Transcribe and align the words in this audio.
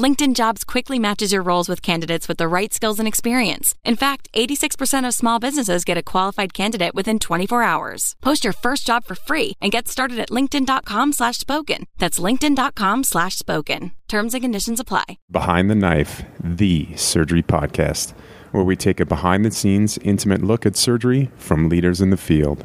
LinkedIn 0.00 0.34
Jobs 0.34 0.64
quickly 0.64 0.98
matches 0.98 1.32
your 1.32 1.42
roles 1.42 1.68
with 1.68 1.82
candidates 1.82 2.26
with 2.26 2.38
the 2.38 2.48
right 2.48 2.72
skills 2.72 2.98
and 2.98 3.06
experience. 3.08 3.74
In 3.84 3.96
fact, 3.96 4.28
86% 4.32 5.06
of 5.06 5.14
small 5.14 5.38
businesses 5.38 5.84
get 5.84 5.98
a 5.98 6.02
qualified 6.02 6.54
candidate 6.54 6.94
within 6.94 7.18
24 7.18 7.62
hours. 7.62 8.16
Post 8.22 8.44
your 8.44 8.52
first 8.54 8.86
job 8.86 9.04
for 9.04 9.14
free 9.14 9.52
and 9.60 9.72
get 9.72 9.88
started 9.88 10.18
at 10.18 10.30
linkedin.com 10.30 11.12
slash 11.12 11.38
spoken. 11.38 11.84
That's 11.98 12.18
linkedin.com 12.18 13.04
slash 13.04 13.36
spoken. 13.36 13.92
Terms 14.08 14.32
and 14.34 14.42
conditions 14.42 14.80
apply. 14.80 15.18
Behind 15.30 15.68
the 15.70 15.74
Knife, 15.74 16.24
the 16.42 16.96
surgery 16.96 17.42
podcast, 17.42 18.14
where 18.52 18.64
we 18.64 18.76
take 18.76 19.00
a 19.00 19.06
behind 19.06 19.44
the 19.44 19.50
scenes, 19.50 19.98
intimate 19.98 20.42
look 20.42 20.64
at 20.64 20.76
surgery 20.76 21.30
from 21.36 21.68
leaders 21.68 22.00
in 22.00 22.10
the 22.10 22.16
field. 22.16 22.64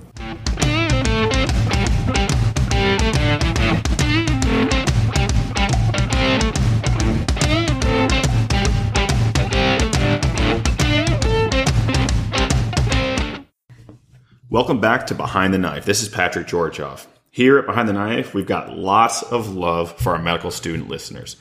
Welcome 14.55 14.79
back 14.79 15.07
to 15.07 15.15
Behind 15.15 15.53
the 15.53 15.57
Knife. 15.57 15.83
This 15.83 16.01
is 16.01 16.07
Patrick 16.07 16.47
Georgoff. 16.47 17.09
Here 17.29 17.57
at 17.57 17.65
Behind 17.65 17.89
the 17.89 17.93
Knife, 17.93 18.33
we've 18.33 18.45
got 18.45 18.71
lots 18.71 19.21
of 19.21 19.53
love 19.53 19.91
for 19.99 20.15
our 20.15 20.21
medical 20.21 20.49
student 20.49 20.87
listeners. 20.87 21.35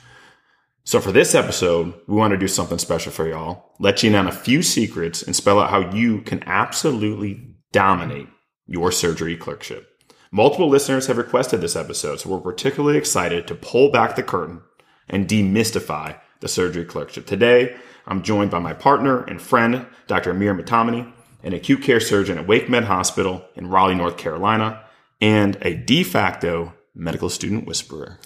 So 0.82 1.00
for 1.00 1.12
this 1.12 1.32
episode, 1.32 1.95
we 2.09 2.16
want 2.16 2.32
to 2.32 2.37
do 2.37 2.48
something 2.48 2.78
special 2.78 3.12
for 3.12 3.28
y'all. 3.28 3.70
Let 3.78 4.02
you 4.02 4.10
in 4.10 4.16
on 4.16 4.27
a 4.27 4.32
few 4.32 4.64
secrets 4.64 5.23
and 5.23 5.37
spell 5.37 5.60
out 5.60 5.70
how 5.70 5.92
you 5.92 6.23
can 6.23 6.42
absolutely 6.42 7.54
dominate 7.70 8.26
your 8.66 8.90
surgery 8.90 9.37
clerkship. 9.37 9.88
Multiple 10.32 10.68
listeners 10.68 11.07
have 11.07 11.16
requested 11.16 11.60
this 11.60 11.76
episode, 11.76 12.18
so 12.18 12.30
we're 12.30 12.40
particularly 12.40 12.98
excited 12.98 13.46
to 13.46 13.54
pull 13.54 13.92
back 13.92 14.16
the 14.16 14.24
curtain 14.24 14.60
and 15.09 15.29
demystify 15.29 16.18
the 16.40 16.48
surgery 16.48 16.85
clerkship. 16.85 17.26
Today, 17.26 17.76
I'm 18.09 18.24
joined 18.24 18.51
by 18.51 18.59
my 18.59 18.73
partner 18.73 19.23
and 19.23 19.40
friend, 19.40 19.87
Dr. 20.09 20.32
Amir 20.32 20.52
Motameni, 20.57 21.12
an 21.45 21.52
acute 21.52 21.82
care 21.82 22.00
surgeon 22.00 22.38
at 22.38 22.46
WakeMed 22.46 22.84
Hospital 22.84 23.45
in 23.54 23.68
Raleigh, 23.68 23.95
North 23.95 24.16
Carolina, 24.16 24.84
and 25.20 25.56
a 25.62 25.74
de 25.74 26.02
facto 26.02 26.73
medical 26.95 27.28
student 27.28 27.66
whisperer. 27.66 28.18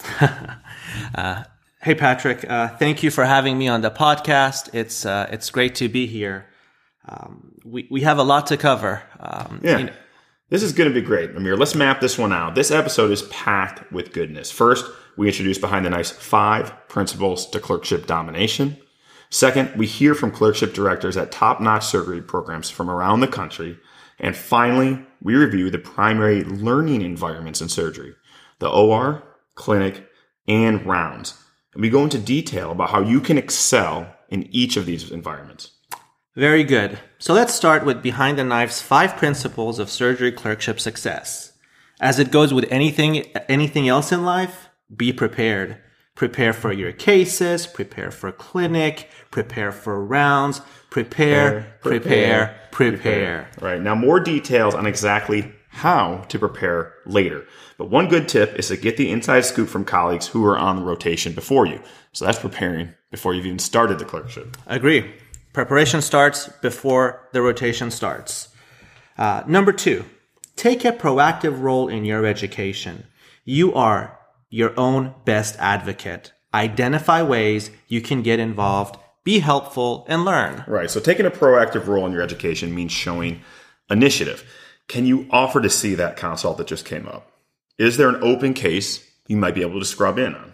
uh, 1.15 1.43
hey, 1.81 1.95
Patrick. 1.95 2.49
Uh, 2.49 2.69
thank 2.69 3.03
you 3.03 3.11
for 3.11 3.25
having 3.25 3.57
me 3.57 3.67
on 3.67 3.81
the 3.81 3.91
podcast. 3.91 4.73
It's 4.73 5.05
uh, 5.05 5.27
it's 5.31 5.49
great 5.49 5.75
to 5.75 5.89
be 5.89 6.07
here. 6.07 6.47
Um, 7.07 7.55
we 7.65 7.87
we 7.91 8.01
have 8.01 8.17
a 8.17 8.23
lot 8.23 8.47
to 8.47 8.57
cover. 8.57 9.03
Um, 9.19 9.61
yeah. 9.63 9.77
You 9.77 9.83
know, 9.85 9.93
this 10.49 10.63
is 10.63 10.73
going 10.73 10.89
to 10.89 10.93
be 10.93 11.05
great, 11.05 11.35
Amir. 11.35 11.55
Let's 11.55 11.75
map 11.75 12.01
this 12.01 12.17
one 12.17 12.33
out. 12.33 12.55
This 12.55 12.71
episode 12.71 13.11
is 13.11 13.21
packed 13.23 13.91
with 13.91 14.13
goodness. 14.13 14.49
First, 14.49 14.85
we 15.15 15.27
introduce 15.27 15.59
Behind 15.59 15.85
the 15.85 15.91
Knife's 15.91 16.11
five 16.11 16.73
principles 16.87 17.47
to 17.51 17.59
clerkship 17.59 18.07
domination. 18.07 18.77
Second, 19.29 19.75
we 19.75 19.85
hear 19.85 20.15
from 20.15 20.31
clerkship 20.31 20.73
directors 20.73 21.15
at 21.15 21.31
top 21.31 21.61
notch 21.61 21.85
surgery 21.85 22.21
programs 22.21 22.69
from 22.69 22.89
around 22.89 23.19
the 23.19 23.27
country. 23.27 23.77
And 24.19 24.35
finally, 24.35 25.05
we 25.21 25.35
review 25.35 25.69
the 25.69 25.77
primary 25.77 26.43
learning 26.43 27.01
environments 27.01 27.61
in 27.61 27.69
surgery 27.69 28.15
the 28.59 28.69
OR, 28.69 29.23
clinic, 29.55 30.05
and 30.47 30.85
rounds. 30.85 31.41
And 31.73 31.81
we 31.81 31.89
go 31.89 32.03
into 32.03 32.19
detail 32.19 32.71
about 32.71 32.89
how 32.89 33.01
you 33.01 33.21
can 33.21 33.37
excel 33.37 34.13
in 34.29 34.47
each 34.53 34.75
of 34.75 34.85
these 34.85 35.11
environments. 35.11 35.71
Very 36.35 36.63
good. 36.63 36.99
So 37.19 37.33
let's 37.33 37.53
start 37.53 37.85
with 37.85 38.03
Behind 38.03 38.37
the 38.37 38.43
Knife's 38.43 38.81
five 38.81 39.15
principles 39.15 39.79
of 39.79 39.89
surgery 39.89 40.31
clerkship 40.31 40.79
success. 40.79 41.53
As 42.01 42.19
it 42.19 42.31
goes 42.31 42.53
with 42.53 42.65
anything, 42.69 43.25
anything 43.47 43.87
else 43.87 44.11
in 44.11 44.23
life, 44.23 44.69
be 44.95 45.13
prepared. 45.13 45.77
Prepare 46.19 46.51
for 46.51 46.73
your 46.73 46.91
cases, 46.91 47.65
prepare 47.65 48.11
for 48.11 48.33
clinic, 48.33 49.09
prepare 49.31 49.71
for 49.71 50.03
rounds, 50.03 50.59
prepare, 50.89 51.77
prepare, 51.79 52.59
prepare, 52.71 52.91
prepare. 52.91 53.49
Right. 53.61 53.81
Now, 53.81 53.95
more 53.95 54.19
details 54.19 54.75
on 54.75 54.85
exactly 54.85 55.49
how 55.69 56.25
to 56.27 56.37
prepare 56.37 56.93
later. 57.05 57.45
But 57.77 57.89
one 57.89 58.09
good 58.09 58.27
tip 58.27 58.59
is 58.59 58.67
to 58.67 58.75
get 58.75 58.97
the 58.97 59.09
inside 59.09 59.45
scoop 59.45 59.69
from 59.69 59.85
colleagues 59.85 60.27
who 60.27 60.43
are 60.43 60.57
on 60.57 60.75
the 60.75 60.81
rotation 60.83 61.31
before 61.31 61.65
you. 61.65 61.81
So 62.11 62.25
that's 62.25 62.39
preparing 62.39 62.93
before 63.11 63.33
you've 63.33 63.45
even 63.45 63.57
started 63.57 63.97
the 63.97 64.03
clerkship. 64.03 64.57
Agree. 64.67 65.09
Preparation 65.53 66.01
starts 66.01 66.49
before 66.61 67.29
the 67.31 67.41
rotation 67.41 67.91
starts. 67.91 68.49
Uh, 69.17 69.43
number 69.47 69.71
two, 69.71 70.03
take 70.57 70.83
a 70.83 70.91
proactive 70.91 71.61
role 71.61 71.87
in 71.87 72.03
your 72.03 72.25
education. 72.25 73.05
You 73.45 73.73
are 73.73 74.18
your 74.49 74.77
own 74.79 75.13
best 75.25 75.55
advocate. 75.59 76.33
Identify 76.53 77.21
ways 77.21 77.69
you 77.87 78.01
can 78.01 78.23
get 78.23 78.39
involved, 78.39 78.97
be 79.23 79.39
helpful, 79.39 80.05
and 80.07 80.25
learn. 80.25 80.63
Right. 80.67 80.89
So 80.89 80.99
taking 80.99 81.25
a 81.25 81.31
proactive 81.31 81.87
role 81.87 82.05
in 82.05 82.11
your 82.11 82.21
education 82.21 82.73
means 82.73 82.91
showing 82.91 83.41
initiative. 83.89 84.49
Can 84.87 85.05
you 85.05 85.27
offer 85.29 85.61
to 85.61 85.69
see 85.69 85.93
that 85.95 86.17
consult 86.17 86.57
that 86.57 86.67
just 86.67 86.85
came 86.85 87.07
up? 87.07 87.31
Is 87.77 87.97
there 87.97 88.09
an 88.09 88.23
open 88.23 88.53
case 88.53 89.07
you 89.27 89.37
might 89.37 89.55
be 89.55 89.61
able 89.61 89.79
to 89.79 89.85
scrub 89.85 90.17
in 90.17 90.33
on? 90.33 90.53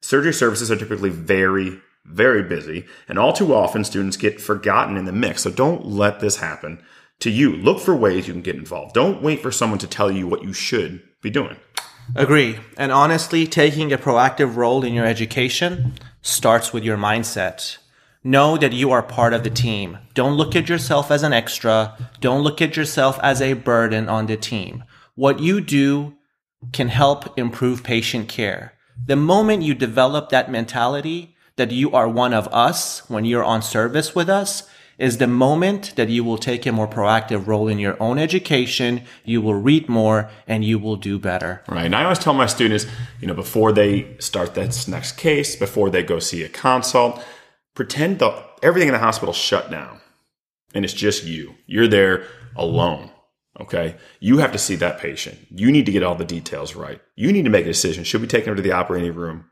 Surgery 0.00 0.32
services 0.32 0.70
are 0.70 0.76
typically 0.76 1.10
very, 1.10 1.80
very 2.04 2.44
busy, 2.44 2.86
and 3.08 3.18
all 3.18 3.32
too 3.32 3.52
often 3.52 3.82
students 3.82 4.16
get 4.16 4.40
forgotten 4.40 4.96
in 4.96 5.04
the 5.04 5.12
mix. 5.12 5.42
So 5.42 5.50
don't 5.50 5.84
let 5.84 6.20
this 6.20 6.36
happen 6.36 6.80
to 7.20 7.30
you. 7.30 7.56
Look 7.56 7.80
for 7.80 7.96
ways 7.96 8.28
you 8.28 8.32
can 8.32 8.42
get 8.42 8.54
involved. 8.54 8.94
Don't 8.94 9.22
wait 9.22 9.42
for 9.42 9.50
someone 9.50 9.80
to 9.80 9.88
tell 9.88 10.10
you 10.10 10.28
what 10.28 10.44
you 10.44 10.52
should 10.52 11.02
be 11.22 11.30
doing. 11.30 11.56
Agree. 12.14 12.58
And 12.76 12.92
honestly, 12.92 13.46
taking 13.46 13.92
a 13.92 13.98
proactive 13.98 14.56
role 14.56 14.84
in 14.84 14.94
your 14.94 15.06
education 15.06 15.94
starts 16.22 16.72
with 16.72 16.84
your 16.84 16.96
mindset. 16.96 17.78
Know 18.22 18.56
that 18.56 18.72
you 18.72 18.90
are 18.90 19.02
part 19.02 19.32
of 19.32 19.44
the 19.44 19.50
team. 19.50 19.98
Don't 20.14 20.36
look 20.36 20.56
at 20.56 20.68
yourself 20.68 21.10
as 21.10 21.22
an 21.22 21.32
extra. 21.32 21.96
Don't 22.20 22.42
look 22.42 22.60
at 22.60 22.76
yourself 22.76 23.18
as 23.22 23.40
a 23.40 23.52
burden 23.52 24.08
on 24.08 24.26
the 24.26 24.36
team. 24.36 24.84
What 25.14 25.40
you 25.40 25.60
do 25.60 26.14
can 26.72 26.88
help 26.88 27.38
improve 27.38 27.84
patient 27.84 28.28
care. 28.28 28.72
The 29.04 29.16
moment 29.16 29.62
you 29.62 29.74
develop 29.74 30.30
that 30.30 30.50
mentality 30.50 31.36
that 31.56 31.70
you 31.70 31.92
are 31.92 32.08
one 32.08 32.34
of 32.34 32.48
us 32.48 33.08
when 33.08 33.24
you're 33.24 33.44
on 33.44 33.62
service 33.62 34.14
with 34.14 34.28
us, 34.28 34.68
is 34.98 35.18
the 35.18 35.26
moment 35.26 35.94
that 35.96 36.08
you 36.08 36.24
will 36.24 36.38
take 36.38 36.64
a 36.64 36.72
more 36.72 36.88
proactive 36.88 37.46
role 37.46 37.68
in 37.68 37.78
your 37.78 38.00
own 38.02 38.18
education. 38.18 39.02
You 39.24 39.42
will 39.42 39.54
read 39.54 39.88
more 39.88 40.30
and 40.46 40.64
you 40.64 40.78
will 40.78 40.96
do 40.96 41.18
better. 41.18 41.62
Right. 41.68 41.84
And 41.84 41.94
I 41.94 42.04
always 42.04 42.18
tell 42.18 42.32
my 42.32 42.46
students, 42.46 42.86
you 43.20 43.26
know, 43.26 43.34
before 43.34 43.72
they 43.72 44.16
start 44.18 44.54
this 44.54 44.88
next 44.88 45.12
case, 45.12 45.54
before 45.56 45.90
they 45.90 46.02
go 46.02 46.18
see 46.18 46.42
a 46.42 46.48
consult, 46.48 47.22
pretend 47.74 48.20
that 48.20 48.42
everything 48.62 48.88
in 48.88 48.94
the 48.94 49.00
hospital 49.00 49.34
shut 49.34 49.70
down 49.70 50.00
and 50.74 50.84
it's 50.84 50.94
just 50.94 51.24
you. 51.24 51.54
You're 51.66 51.88
there 51.88 52.24
alone. 52.56 53.10
Okay. 53.60 53.96
You 54.20 54.38
have 54.38 54.52
to 54.52 54.58
see 54.58 54.76
that 54.76 54.98
patient. 54.98 55.38
You 55.50 55.70
need 55.70 55.86
to 55.86 55.92
get 55.92 56.02
all 56.02 56.14
the 56.14 56.24
details 56.24 56.74
right. 56.74 57.00
You 57.16 57.32
need 57.32 57.44
to 57.44 57.50
make 57.50 57.64
a 57.64 57.70
decision. 57.70 58.04
Should 58.04 58.20
we 58.20 58.26
take 58.26 58.44
him 58.44 58.56
to 58.56 58.62
the 58.62 58.72
operating 58.72 59.14
room 59.14 59.50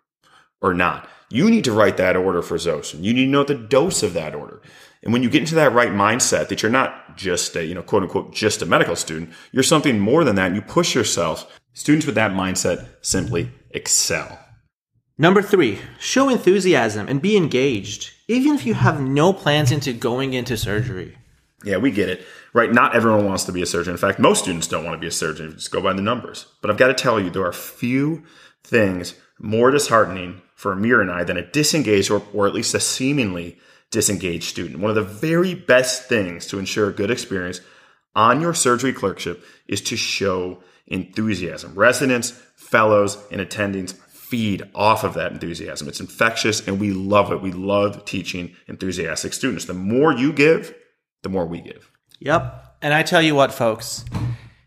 or 0.60 0.74
not? 0.74 1.08
You 1.30 1.50
need 1.50 1.64
to 1.64 1.72
write 1.72 1.96
that 1.96 2.16
order 2.16 2.42
for 2.42 2.56
Zosyn. 2.56 3.02
You 3.02 3.14
need 3.14 3.24
to 3.24 3.30
know 3.30 3.44
the 3.44 3.54
dose 3.54 4.02
of 4.02 4.12
that 4.12 4.34
order. 4.34 4.60
And 5.04 5.12
when 5.12 5.22
you 5.22 5.30
get 5.30 5.42
into 5.42 5.54
that 5.56 5.72
right 5.72 5.90
mindset 5.90 6.48
that 6.48 6.62
you're 6.62 6.72
not 6.72 7.16
just 7.16 7.54
a, 7.56 7.64
you 7.64 7.74
know, 7.74 7.82
quote 7.82 8.02
unquote, 8.02 8.34
just 8.34 8.62
a 8.62 8.66
medical 8.66 8.96
student, 8.96 9.30
you're 9.52 9.62
something 9.62 10.00
more 10.00 10.24
than 10.24 10.36
that. 10.36 10.46
And 10.46 10.56
you 10.56 10.62
push 10.62 10.94
yourself. 10.94 11.60
Students 11.74 12.06
with 12.06 12.14
that 12.14 12.32
mindset 12.32 12.88
simply 13.02 13.50
excel. 13.70 14.38
Number 15.18 15.42
three, 15.42 15.78
show 16.00 16.28
enthusiasm 16.28 17.06
and 17.06 17.20
be 17.20 17.36
engaged, 17.36 18.12
even 18.26 18.54
if 18.54 18.64
you 18.64 18.74
have 18.74 19.00
no 19.00 19.32
plans 19.32 19.70
into 19.70 19.92
going 19.92 20.32
into 20.32 20.56
surgery. 20.56 21.18
Yeah, 21.64 21.76
we 21.76 21.90
get 21.90 22.08
it. 22.08 22.24
Right? 22.52 22.72
Not 22.72 22.96
everyone 22.96 23.26
wants 23.26 23.44
to 23.44 23.52
be 23.52 23.62
a 23.62 23.66
surgeon. 23.66 23.92
In 23.92 23.98
fact, 23.98 24.18
most 24.18 24.42
students 24.42 24.68
don't 24.68 24.84
want 24.84 24.94
to 24.94 25.00
be 25.00 25.06
a 25.06 25.12
surgeon. 25.12 25.52
Just 25.52 25.70
go 25.70 25.82
by 25.82 25.92
the 25.92 26.02
numbers. 26.02 26.46
But 26.62 26.70
I've 26.70 26.76
got 26.76 26.88
to 26.88 26.94
tell 26.94 27.20
you, 27.20 27.30
there 27.30 27.46
are 27.46 27.52
few 27.52 28.22
things 28.62 29.14
more 29.38 29.70
disheartening 29.70 30.40
for 30.54 30.72
Amir 30.72 31.00
and 31.00 31.10
I 31.10 31.24
than 31.24 31.36
a 31.36 31.46
disengaged 31.46 32.10
or, 32.10 32.22
or 32.32 32.46
at 32.46 32.54
least 32.54 32.74
a 32.74 32.80
seemingly 32.80 33.58
disengaged 33.90 34.44
student. 34.44 34.80
One 34.80 34.90
of 34.90 34.96
the 34.96 35.02
very 35.02 35.54
best 35.54 36.08
things 36.08 36.46
to 36.48 36.58
ensure 36.58 36.88
a 36.88 36.92
good 36.92 37.10
experience 37.10 37.60
on 38.14 38.40
your 38.40 38.54
surgery 38.54 38.92
clerkship 38.92 39.44
is 39.66 39.80
to 39.82 39.96
show 39.96 40.62
enthusiasm. 40.86 41.74
Residents, 41.74 42.30
fellows, 42.56 43.18
and 43.30 43.40
attendings 43.40 43.94
feed 43.94 44.62
off 44.74 45.04
of 45.04 45.14
that 45.14 45.32
enthusiasm. 45.32 45.88
It's 45.88 46.00
infectious 46.00 46.66
and 46.66 46.80
we 46.80 46.92
love 46.92 47.32
it. 47.32 47.42
We 47.42 47.52
love 47.52 48.04
teaching 48.04 48.54
enthusiastic 48.66 49.32
students. 49.32 49.66
The 49.66 49.74
more 49.74 50.12
you 50.12 50.32
give, 50.32 50.74
the 51.22 51.28
more 51.28 51.46
we 51.46 51.60
give. 51.60 51.90
Yep. 52.20 52.76
And 52.82 52.92
I 52.94 53.02
tell 53.02 53.22
you 53.22 53.34
what, 53.34 53.52
folks, 53.52 54.04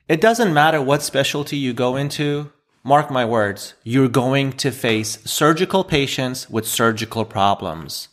it 0.08 0.22
doesn't 0.22 0.54
matter 0.54 0.82
what 0.82 1.02
specialty 1.02 1.58
you 1.58 1.74
go 1.74 1.96
into 1.96 2.52
mark 2.88 3.12
my 3.12 3.26
words, 3.26 3.74
you're 3.84 4.08
going 4.08 4.50
to 4.54 4.72
face 4.72 5.20
surgical 5.26 5.84
patients 5.84 6.50
with 6.50 6.66
surgical 6.66 7.26
problems. 7.26 8.08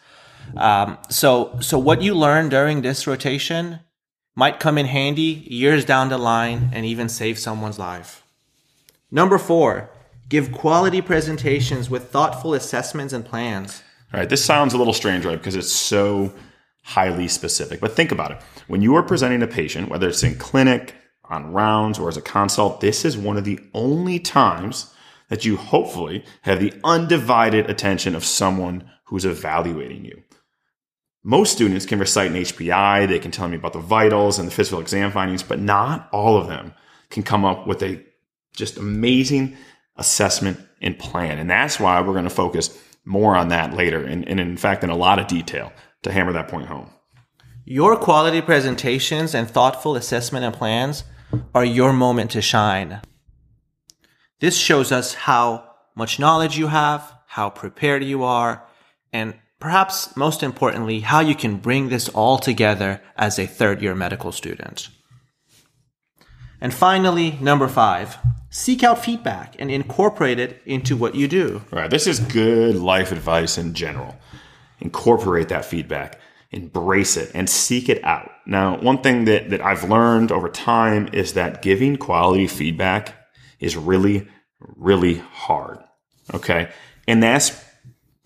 Um, 0.56 0.98
so, 1.10 1.58
so 1.60 1.78
what 1.78 2.02
you 2.02 2.14
learn 2.14 2.48
during 2.48 2.82
this 2.82 3.06
rotation 3.06 3.80
might 4.36 4.60
come 4.60 4.78
in 4.78 4.86
handy 4.86 5.44
years 5.46 5.84
down 5.84 6.08
the 6.08 6.18
line 6.18 6.70
and 6.72 6.84
even 6.84 7.08
save 7.08 7.38
someone's 7.38 7.78
life. 7.78 8.24
Number 9.10 9.38
four, 9.38 9.90
give 10.28 10.52
quality 10.52 11.00
presentations 11.00 11.88
with 11.88 12.10
thoughtful 12.10 12.54
assessments 12.54 13.12
and 13.12 13.24
plans. 13.24 13.82
All 14.12 14.20
right, 14.20 14.28
this 14.28 14.44
sounds 14.44 14.74
a 14.74 14.78
little 14.78 14.92
strange, 14.92 15.24
right? 15.24 15.38
Because 15.38 15.56
it's 15.56 15.72
so 15.72 16.32
highly 16.82 17.28
specific. 17.28 17.80
But 17.80 17.92
think 17.92 18.12
about 18.12 18.32
it. 18.32 18.42
When 18.66 18.82
you 18.82 18.94
are 18.96 19.02
presenting 19.02 19.42
a 19.42 19.46
patient, 19.46 19.88
whether 19.88 20.08
it's 20.08 20.22
in 20.22 20.36
clinic, 20.36 20.94
on 21.24 21.52
rounds, 21.52 21.98
or 21.98 22.08
as 22.08 22.16
a 22.16 22.22
consult, 22.22 22.80
this 22.80 23.04
is 23.04 23.16
one 23.16 23.36
of 23.36 23.44
the 23.44 23.58
only 23.72 24.18
times 24.18 24.92
that 25.28 25.44
you 25.44 25.56
hopefully 25.56 26.24
have 26.42 26.60
the 26.60 26.72
undivided 26.84 27.70
attention 27.70 28.14
of 28.14 28.24
someone 28.24 28.88
who's 29.04 29.24
evaluating 29.24 30.04
you. 30.04 30.22
Most 31.26 31.52
students 31.52 31.86
can 31.86 31.98
recite 31.98 32.30
an 32.30 32.36
HPI, 32.36 33.08
they 33.08 33.18
can 33.18 33.30
tell 33.30 33.48
me 33.48 33.56
about 33.56 33.72
the 33.72 33.80
vitals 33.80 34.38
and 34.38 34.46
the 34.46 34.52
physical 34.52 34.78
exam 34.78 35.10
findings, 35.10 35.42
but 35.42 35.58
not 35.58 36.06
all 36.12 36.36
of 36.36 36.48
them 36.48 36.74
can 37.08 37.22
come 37.22 37.46
up 37.46 37.66
with 37.66 37.82
a 37.82 38.04
just 38.54 38.76
amazing 38.76 39.56
assessment 39.96 40.60
and 40.82 40.98
plan. 40.98 41.38
And 41.38 41.48
that's 41.48 41.80
why 41.80 41.98
we're 42.02 42.12
going 42.12 42.24
to 42.24 42.30
focus 42.30 42.78
more 43.06 43.34
on 43.36 43.48
that 43.48 43.72
later, 43.72 44.04
and, 44.04 44.28
and 44.28 44.38
in 44.38 44.58
fact, 44.58 44.84
in 44.84 44.90
a 44.90 44.96
lot 44.96 45.18
of 45.18 45.26
detail 45.26 45.72
to 46.02 46.12
hammer 46.12 46.32
that 46.32 46.48
point 46.48 46.66
home. 46.66 46.90
Your 47.64 47.96
quality 47.96 48.42
presentations 48.42 49.34
and 49.34 49.48
thoughtful 49.48 49.96
assessment 49.96 50.44
and 50.44 50.54
plans 50.54 51.04
are 51.54 51.64
your 51.64 51.94
moment 51.94 52.32
to 52.32 52.42
shine. 52.42 53.00
This 54.40 54.58
shows 54.58 54.92
us 54.92 55.14
how 55.14 55.70
much 55.94 56.18
knowledge 56.18 56.58
you 56.58 56.66
have, 56.66 57.14
how 57.26 57.48
prepared 57.48 58.04
you 58.04 58.24
are, 58.24 58.66
and 59.12 59.34
perhaps 59.64 60.14
most 60.14 60.43
importantly, 60.43 61.00
how 61.00 61.20
you 61.20 61.34
can 61.34 61.56
bring 61.56 61.88
this 61.88 62.11
all 62.11 62.37
together 62.37 63.00
as 63.16 63.38
a 63.38 63.46
third 63.46 63.81
year 63.81 63.94
medical 63.94 64.31
student. 64.31 64.90
And 66.61 66.75
finally, 66.75 67.38
number 67.40 67.66
five, 67.66 68.19
seek 68.50 68.82
out 68.82 69.02
feedback 69.02 69.56
and 69.58 69.70
incorporate 69.70 70.38
it 70.38 70.61
into 70.66 70.99
what 70.99 71.14
you 71.14 71.26
do. 71.28 71.62
All 71.72 71.78
right, 71.78 71.90
this 71.90 72.06
is 72.06 72.20
good 72.20 72.76
life 72.76 73.11
advice 73.11 73.56
in 73.56 73.72
general. 73.72 74.14
Incorporate 74.81 75.49
that 75.49 75.64
feedback, 75.64 76.20
embrace 76.50 77.17
it, 77.17 77.31
and 77.32 77.49
seek 77.49 77.88
it 77.88 78.05
out. 78.05 78.32
Now, 78.44 78.78
one 78.78 79.00
thing 79.00 79.25
that, 79.25 79.49
that 79.49 79.62
I've 79.62 79.88
learned 79.88 80.31
over 80.31 80.50
time 80.50 81.08
is 81.14 81.32
that 81.32 81.62
giving 81.62 81.96
quality 81.96 82.49
feedback 82.49 83.14
is 83.60 83.78
really, 83.78 84.28
really 84.60 85.22
hard. 85.32 85.78
Okay. 86.34 86.70
And 87.08 87.22
that's 87.22 87.64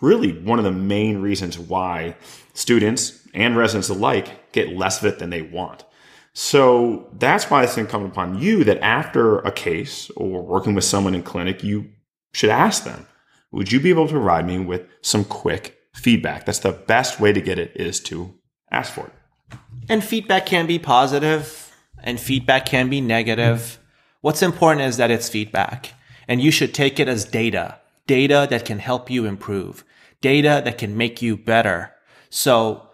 really 0.00 0.32
one 0.40 0.58
of 0.58 0.64
the 0.64 0.72
main 0.72 1.20
reasons 1.20 1.58
why 1.58 2.16
students 2.54 3.26
and 3.34 3.56
residents 3.56 3.88
alike 3.88 4.52
get 4.52 4.76
less 4.76 5.00
of 5.00 5.06
it 5.06 5.18
than 5.18 5.30
they 5.30 5.42
want. 5.42 5.84
So 6.32 7.08
that's 7.14 7.50
why 7.50 7.64
it's 7.64 7.76
incumbent 7.76 8.12
upon 8.12 8.40
you 8.40 8.62
that 8.64 8.80
after 8.80 9.38
a 9.40 9.50
case 9.50 10.10
or 10.10 10.42
working 10.42 10.74
with 10.74 10.84
someone 10.84 11.14
in 11.14 11.22
clinic, 11.22 11.64
you 11.64 11.90
should 12.32 12.50
ask 12.50 12.84
them, 12.84 13.06
would 13.50 13.72
you 13.72 13.80
be 13.80 13.90
able 13.90 14.06
to 14.06 14.12
provide 14.12 14.46
me 14.46 14.58
with 14.58 14.86
some 15.00 15.24
quick 15.24 15.76
feedback? 15.94 16.46
That's 16.46 16.60
the 16.60 16.72
best 16.72 17.18
way 17.18 17.32
to 17.32 17.40
get 17.40 17.58
it 17.58 17.72
is 17.74 17.98
to 18.00 18.34
ask 18.70 18.92
for 18.92 19.06
it. 19.06 19.58
And 19.88 20.04
feedback 20.04 20.46
can 20.46 20.66
be 20.66 20.78
positive 20.78 21.74
and 22.02 22.20
feedback 22.20 22.66
can 22.66 22.88
be 22.88 23.00
negative. 23.00 23.78
What's 24.20 24.42
important 24.42 24.82
is 24.82 24.96
that 24.98 25.10
it's 25.10 25.28
feedback 25.28 25.94
and 26.28 26.40
you 26.40 26.50
should 26.50 26.74
take 26.74 27.00
it 27.00 27.08
as 27.08 27.24
data, 27.24 27.80
data 28.06 28.46
that 28.50 28.64
can 28.64 28.78
help 28.78 29.10
you 29.10 29.24
improve, 29.24 29.82
data 30.20 30.62
that 30.64 30.78
can 30.78 30.96
make 30.96 31.22
you 31.22 31.36
better. 31.36 31.94
So 32.30 32.88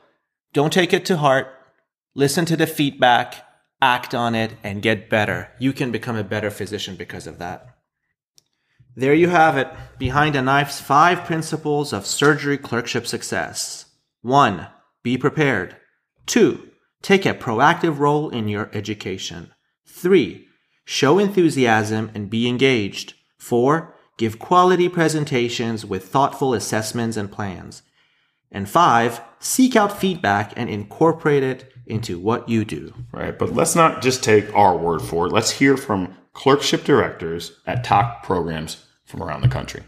don't 0.53 0.73
take 0.73 0.93
it 0.93 1.05
to 1.07 1.17
heart 1.17 1.49
listen 2.15 2.45
to 2.47 2.57
the 2.57 2.67
feedback, 2.67 3.45
act 3.83 4.15
on 4.15 4.35
it, 4.35 4.55
and 4.63 4.83
get 4.83 5.11
better. 5.11 5.51
You 5.59 5.73
can 5.73 5.91
become 5.91 6.17
a 6.17 6.25
better 6.25 6.51
physician 6.51 6.97
because 6.97 7.27
of 7.27 7.39
that. 7.39 7.67
There 8.97 9.15
you 9.15 9.29
have 9.29 9.57
it. 9.57 9.69
Behind 9.99 10.37
a 10.37 10.43
knife's 10.43 10.81
five 10.81 11.25
principles 11.25 11.93
of 11.93 12.07
surgery 12.07 12.57
clerkship 12.57 13.07
success. 13.07 13.87
One, 14.23 14.69
be 15.03 15.19
prepared. 15.19 15.77
Two, 16.27 16.71
take 17.03 17.27
a 17.27 17.35
proactive 17.35 17.99
role 17.99 18.31
in 18.31 18.47
your 18.47 18.71
education. 18.73 19.51
Three, 19.87 20.47
show 20.85 21.19
enthusiasm 21.19 22.13
and 22.15 22.31
be 22.31 22.49
engaged. 22.49 23.15
Four, 23.37 23.94
give 24.17 24.39
quality 24.39 24.89
presentations 24.89 25.85
with 25.85 26.09
thoughtful 26.09 26.55
assessments 26.55 27.17
and 27.17 27.31
plans. 27.31 27.83
And 28.51 28.69
five, 28.69 29.21
seek 29.41 29.75
out 29.75 29.99
feedback 29.99 30.53
and 30.57 30.71
incorporate 30.71 31.43
it 31.43 31.73
into 31.87 32.19
what 32.19 32.49
you 32.49 32.65
do. 32.65 32.95
Right. 33.13 33.37
But 33.39 33.53
let's 33.53 33.75
not 33.75 34.03
just 34.03 34.23
take 34.23 34.55
our 34.55 34.77
word 34.77 35.03
for 35.03 35.27
it. 35.27 35.33
Let's 35.33 35.51
hear 35.51 35.77
from 35.77 36.17
clerkship 36.33 36.85
directors 36.85 37.59
at 37.67 37.85
top 37.85 38.23
programs 38.23 38.85
from 39.05 39.23
around 39.23 39.43
the 39.43 39.49
country. 39.49 39.83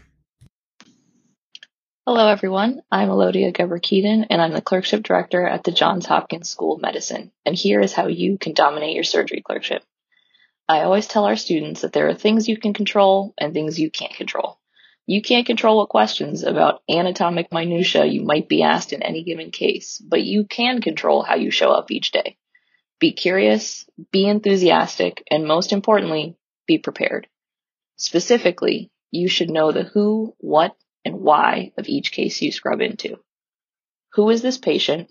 Hello, 2.05 2.29
everyone. 2.29 2.81
I'm 2.89 3.09
Alodia 3.09 3.53
Geber 3.53 3.81
and 4.29 4.41
I'm 4.41 4.53
the 4.53 4.61
clerkship 4.61 5.03
director 5.03 5.45
at 5.45 5.65
the 5.65 5.73
Johns 5.73 6.05
Hopkins 6.05 6.47
School 6.47 6.75
of 6.75 6.81
Medicine. 6.81 7.33
And 7.45 7.53
here 7.53 7.81
is 7.81 7.91
how 7.91 8.07
you 8.07 8.37
can 8.37 8.53
dominate 8.53 8.95
your 8.95 9.03
surgery 9.03 9.41
clerkship. 9.41 9.83
I 10.69 10.81
always 10.81 11.07
tell 11.07 11.23
our 11.23 11.37
students 11.37 11.81
that 11.81 11.93
there 11.93 12.09
are 12.09 12.13
things 12.13 12.49
you 12.49 12.57
can 12.57 12.73
control 12.73 13.33
and 13.37 13.53
things 13.53 13.79
you 13.79 13.89
can't 13.89 14.13
control. 14.13 14.59
You 15.05 15.21
can't 15.21 15.45
control 15.45 15.77
what 15.77 15.87
questions 15.87 16.43
about 16.43 16.81
anatomic 16.89 17.53
minutia 17.53 18.05
you 18.05 18.23
might 18.23 18.49
be 18.49 18.63
asked 18.63 18.91
in 18.91 19.01
any 19.01 19.23
given 19.23 19.51
case, 19.51 19.97
but 20.05 20.23
you 20.23 20.43
can 20.43 20.81
control 20.81 21.23
how 21.23 21.35
you 21.35 21.51
show 21.51 21.71
up 21.71 21.89
each 21.89 22.11
day. 22.11 22.37
Be 22.99 23.13
curious, 23.13 23.89
be 24.11 24.27
enthusiastic, 24.27 25.23
and 25.31 25.47
most 25.47 25.71
importantly, 25.71 26.35
be 26.65 26.77
prepared. 26.77 27.27
Specifically, 27.95 28.91
you 29.09 29.29
should 29.29 29.49
know 29.49 29.71
the 29.71 29.83
who, 29.83 30.35
what, 30.39 30.75
and 31.05 31.21
why 31.21 31.71
of 31.77 31.87
each 31.87 32.11
case 32.11 32.41
you 32.41 32.51
scrub 32.51 32.81
into. 32.81 33.17
Who 34.13 34.29
is 34.29 34.41
this 34.41 34.57
patient? 34.57 35.09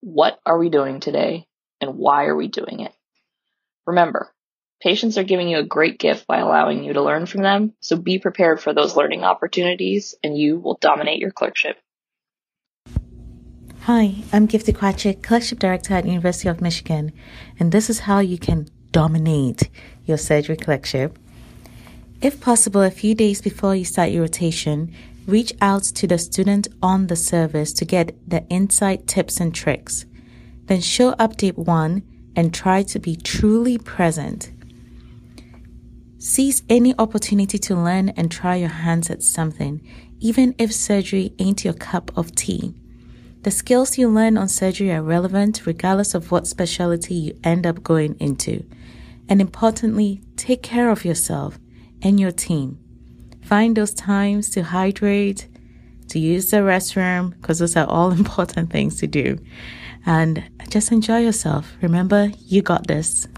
What 0.00 0.40
are 0.44 0.58
we 0.58 0.70
doing 0.70 0.98
today? 0.98 1.46
And 1.80 1.96
why 1.96 2.24
are 2.24 2.34
we 2.34 2.48
doing 2.48 2.80
it? 2.80 2.92
Remember, 3.86 4.32
Patients 4.80 5.18
are 5.18 5.24
giving 5.24 5.48
you 5.48 5.58
a 5.58 5.64
great 5.64 5.98
gift 5.98 6.28
by 6.28 6.38
allowing 6.38 6.84
you 6.84 6.92
to 6.92 7.02
learn 7.02 7.26
from 7.26 7.42
them, 7.42 7.72
so 7.80 7.96
be 7.96 8.20
prepared 8.20 8.60
for 8.60 8.72
those 8.72 8.94
learning 8.94 9.24
opportunities 9.24 10.14
and 10.22 10.38
you 10.38 10.60
will 10.60 10.78
dominate 10.80 11.18
your 11.18 11.32
clerkship. 11.32 11.76
Hi, 13.80 14.14
I'm 14.32 14.46
Gifty 14.46 14.72
Kwakye, 14.72 15.20
Clerkship 15.20 15.58
Director 15.58 15.94
at 15.94 16.06
University 16.06 16.48
of 16.48 16.60
Michigan, 16.60 17.12
and 17.58 17.72
this 17.72 17.90
is 17.90 18.00
how 18.00 18.20
you 18.20 18.38
can 18.38 18.68
dominate 18.92 19.68
your 20.04 20.16
surgery 20.16 20.56
clerkship. 20.56 21.18
If 22.22 22.40
possible, 22.40 22.82
a 22.82 22.90
few 22.90 23.16
days 23.16 23.42
before 23.42 23.74
you 23.74 23.84
start 23.84 24.10
your 24.10 24.22
rotation, 24.22 24.94
reach 25.26 25.52
out 25.60 25.82
to 25.82 26.06
the 26.06 26.18
student 26.18 26.68
on 26.80 27.08
the 27.08 27.16
service 27.16 27.72
to 27.72 27.84
get 27.84 28.14
the 28.30 28.46
insight 28.48 29.08
tips 29.08 29.40
and 29.40 29.52
tricks. 29.52 30.06
Then 30.66 30.80
show 30.82 31.14
update 31.14 31.56
one 31.56 32.04
and 32.36 32.54
try 32.54 32.84
to 32.84 33.00
be 33.00 33.16
truly 33.16 33.76
present. 33.76 34.52
Seize 36.18 36.62
any 36.68 36.94
opportunity 36.98 37.58
to 37.58 37.76
learn 37.76 38.08
and 38.10 38.30
try 38.30 38.56
your 38.56 38.68
hands 38.68 39.08
at 39.08 39.22
something, 39.22 39.80
even 40.18 40.54
if 40.58 40.72
surgery 40.72 41.32
ain't 41.38 41.64
your 41.64 41.74
cup 41.74 42.10
of 42.16 42.34
tea. 42.34 42.74
The 43.42 43.52
skills 43.52 43.98
you 43.98 44.08
learn 44.08 44.36
on 44.36 44.48
surgery 44.48 44.90
are 44.90 45.02
relevant 45.02 45.64
regardless 45.64 46.14
of 46.14 46.32
what 46.32 46.48
specialty 46.48 47.14
you 47.14 47.38
end 47.44 47.66
up 47.66 47.84
going 47.84 48.16
into. 48.18 48.64
And 49.28 49.40
importantly, 49.40 50.20
take 50.36 50.62
care 50.62 50.90
of 50.90 51.04
yourself 51.04 51.58
and 52.02 52.18
your 52.18 52.32
team. 52.32 52.78
Find 53.42 53.76
those 53.76 53.94
times 53.94 54.50
to 54.50 54.62
hydrate, 54.64 55.46
to 56.08 56.18
use 56.18 56.50
the 56.50 56.58
restroom, 56.58 57.30
because 57.30 57.60
those 57.60 57.76
are 57.76 57.86
all 57.86 58.10
important 58.22 58.70
things 58.70 58.98
to 58.98 59.06
do. 59.06 59.38
And 60.04 60.42
just 60.68 60.90
enjoy 60.90 61.20
yourself. 61.20 61.72
Remember, 61.80 62.32
you 62.38 62.62
got 62.62 62.88
this. 62.88 63.28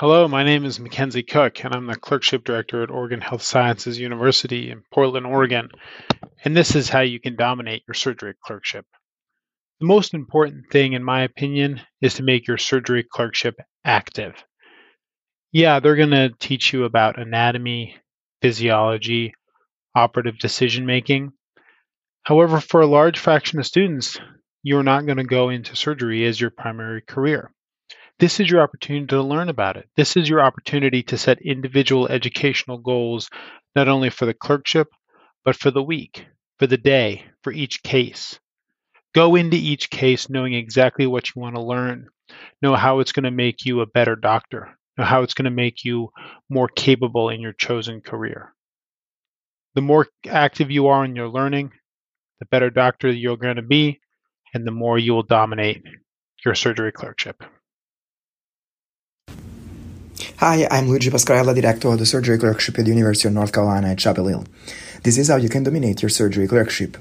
Hello, 0.00 0.28
my 0.28 0.44
name 0.44 0.64
is 0.64 0.78
Mackenzie 0.78 1.24
Cook, 1.24 1.64
and 1.64 1.74
I'm 1.74 1.88
the 1.88 1.96
Clerkship 1.96 2.44
Director 2.44 2.84
at 2.84 2.90
Oregon 2.90 3.20
Health 3.20 3.42
Sciences 3.42 3.98
University 3.98 4.70
in 4.70 4.84
Portland, 4.94 5.26
Oregon. 5.26 5.70
And 6.44 6.56
this 6.56 6.76
is 6.76 6.88
how 6.88 7.00
you 7.00 7.18
can 7.18 7.34
dominate 7.34 7.82
your 7.88 7.96
surgery 7.96 8.34
clerkship. 8.44 8.86
The 9.80 9.88
most 9.88 10.14
important 10.14 10.70
thing, 10.70 10.92
in 10.92 11.02
my 11.02 11.22
opinion, 11.22 11.80
is 12.00 12.14
to 12.14 12.22
make 12.22 12.46
your 12.46 12.58
surgery 12.58 13.04
clerkship 13.12 13.56
active. 13.84 14.34
Yeah, 15.50 15.80
they're 15.80 15.96
going 15.96 16.10
to 16.10 16.32
teach 16.38 16.72
you 16.72 16.84
about 16.84 17.18
anatomy, 17.18 17.96
physiology, 18.40 19.34
operative 19.96 20.38
decision 20.38 20.86
making. 20.86 21.32
However, 22.22 22.60
for 22.60 22.82
a 22.82 22.86
large 22.86 23.18
fraction 23.18 23.58
of 23.58 23.66
students, 23.66 24.16
you're 24.62 24.84
not 24.84 25.06
going 25.06 25.18
to 25.18 25.24
go 25.24 25.48
into 25.48 25.74
surgery 25.74 26.24
as 26.24 26.40
your 26.40 26.50
primary 26.50 27.02
career. 27.02 27.50
This 28.18 28.40
is 28.40 28.50
your 28.50 28.60
opportunity 28.60 29.06
to 29.06 29.22
learn 29.22 29.48
about 29.48 29.76
it. 29.76 29.88
This 29.96 30.16
is 30.16 30.28
your 30.28 30.40
opportunity 30.40 31.02
to 31.04 31.18
set 31.18 31.40
individual 31.40 32.08
educational 32.08 32.78
goals, 32.78 33.30
not 33.76 33.88
only 33.88 34.10
for 34.10 34.26
the 34.26 34.34
clerkship, 34.34 34.88
but 35.44 35.56
for 35.56 35.70
the 35.70 35.82
week, 35.82 36.26
for 36.58 36.66
the 36.66 36.76
day, 36.76 37.24
for 37.42 37.52
each 37.52 37.82
case. 37.82 38.40
Go 39.14 39.36
into 39.36 39.56
each 39.56 39.88
case 39.90 40.28
knowing 40.28 40.54
exactly 40.54 41.06
what 41.06 41.28
you 41.28 41.40
want 41.40 41.54
to 41.54 41.62
learn, 41.62 42.08
know 42.60 42.74
how 42.74 42.98
it's 42.98 43.12
going 43.12 43.24
to 43.24 43.30
make 43.30 43.64
you 43.64 43.80
a 43.80 43.86
better 43.86 44.16
doctor, 44.16 44.76
know 44.96 45.04
how 45.04 45.22
it's 45.22 45.34
going 45.34 45.44
to 45.44 45.50
make 45.50 45.84
you 45.84 46.10
more 46.48 46.68
capable 46.68 47.28
in 47.28 47.40
your 47.40 47.52
chosen 47.52 48.00
career. 48.00 48.52
The 49.74 49.80
more 49.80 50.08
active 50.28 50.70
you 50.72 50.88
are 50.88 51.04
in 51.04 51.14
your 51.14 51.28
learning, 51.28 51.72
the 52.40 52.46
better 52.46 52.70
doctor 52.70 53.10
you're 53.10 53.36
going 53.36 53.56
to 53.56 53.62
be, 53.62 54.00
and 54.52 54.66
the 54.66 54.72
more 54.72 54.98
you 54.98 55.12
will 55.12 55.22
dominate 55.22 55.82
your 56.44 56.54
surgery 56.54 56.92
clerkship. 56.92 57.42
Hi, 60.40 60.68
I'm 60.70 60.86
Luigi 60.86 61.10
Pascarella, 61.10 61.52
Director 61.52 61.88
of 61.88 61.98
the 61.98 62.06
Surgery 62.06 62.38
Clerkship 62.38 62.78
at 62.78 62.84
the 62.84 62.92
University 62.92 63.26
of 63.26 63.34
North 63.34 63.52
Carolina 63.52 63.88
at 63.88 63.98
Chapel 63.98 64.28
Hill. 64.28 64.44
This 65.02 65.18
is 65.18 65.26
how 65.26 65.34
you 65.34 65.48
can 65.48 65.64
dominate 65.64 66.00
your 66.00 66.10
surgery 66.10 66.46
clerkship. 66.46 66.96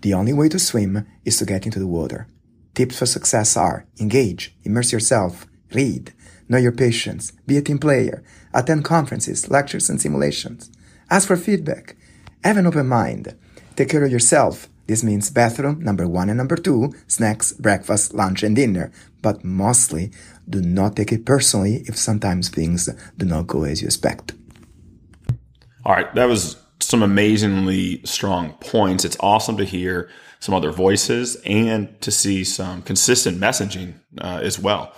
The 0.00 0.14
only 0.14 0.32
way 0.32 0.48
to 0.48 0.58
swim 0.58 1.06
is 1.26 1.36
to 1.36 1.44
get 1.44 1.66
into 1.66 1.78
the 1.78 1.86
water. 1.86 2.26
Tips 2.74 2.98
for 2.98 3.04
success 3.04 3.54
are 3.54 3.84
engage, 4.00 4.56
immerse 4.64 4.92
yourself, 4.92 5.46
read, 5.74 6.14
know 6.48 6.56
your 6.56 6.72
patients, 6.72 7.32
be 7.46 7.58
a 7.58 7.60
team 7.60 7.78
player, 7.78 8.24
attend 8.54 8.86
conferences, 8.86 9.50
lectures, 9.50 9.90
and 9.90 10.00
simulations. 10.00 10.70
Ask 11.10 11.28
for 11.28 11.36
feedback. 11.36 11.96
Have 12.42 12.56
an 12.56 12.66
open 12.66 12.88
mind. 12.88 13.36
Take 13.76 13.90
care 13.90 14.04
of 14.04 14.10
yourself. 14.10 14.70
This 14.86 15.04
means 15.04 15.30
bathroom, 15.30 15.80
number 15.80 16.08
one 16.08 16.28
and 16.28 16.38
number 16.38 16.56
two, 16.56 16.92
snacks, 17.06 17.52
breakfast, 17.52 18.12
lunch, 18.14 18.42
and 18.42 18.56
dinner. 18.56 18.90
But 19.22 19.44
mostly, 19.44 20.10
do 20.48 20.60
not 20.60 20.96
take 20.96 21.12
it 21.12 21.24
personally 21.24 21.84
if 21.86 21.96
sometimes 21.96 22.48
things 22.48 22.88
do 23.16 23.26
not 23.26 23.46
go 23.46 23.64
as 23.64 23.82
you 23.82 23.86
expect. 23.86 24.34
All 25.84 25.94
right, 25.94 26.12
that 26.14 26.26
was 26.26 26.56
some 26.80 27.02
amazingly 27.02 28.00
strong 28.04 28.52
points. 28.54 29.04
It's 29.04 29.16
awesome 29.20 29.56
to 29.58 29.64
hear 29.64 30.10
some 30.40 30.54
other 30.54 30.72
voices 30.72 31.36
and 31.44 32.00
to 32.00 32.10
see 32.10 32.42
some 32.44 32.82
consistent 32.82 33.38
messaging 33.38 33.94
uh, 34.20 34.40
as 34.42 34.58
well. 34.58 34.92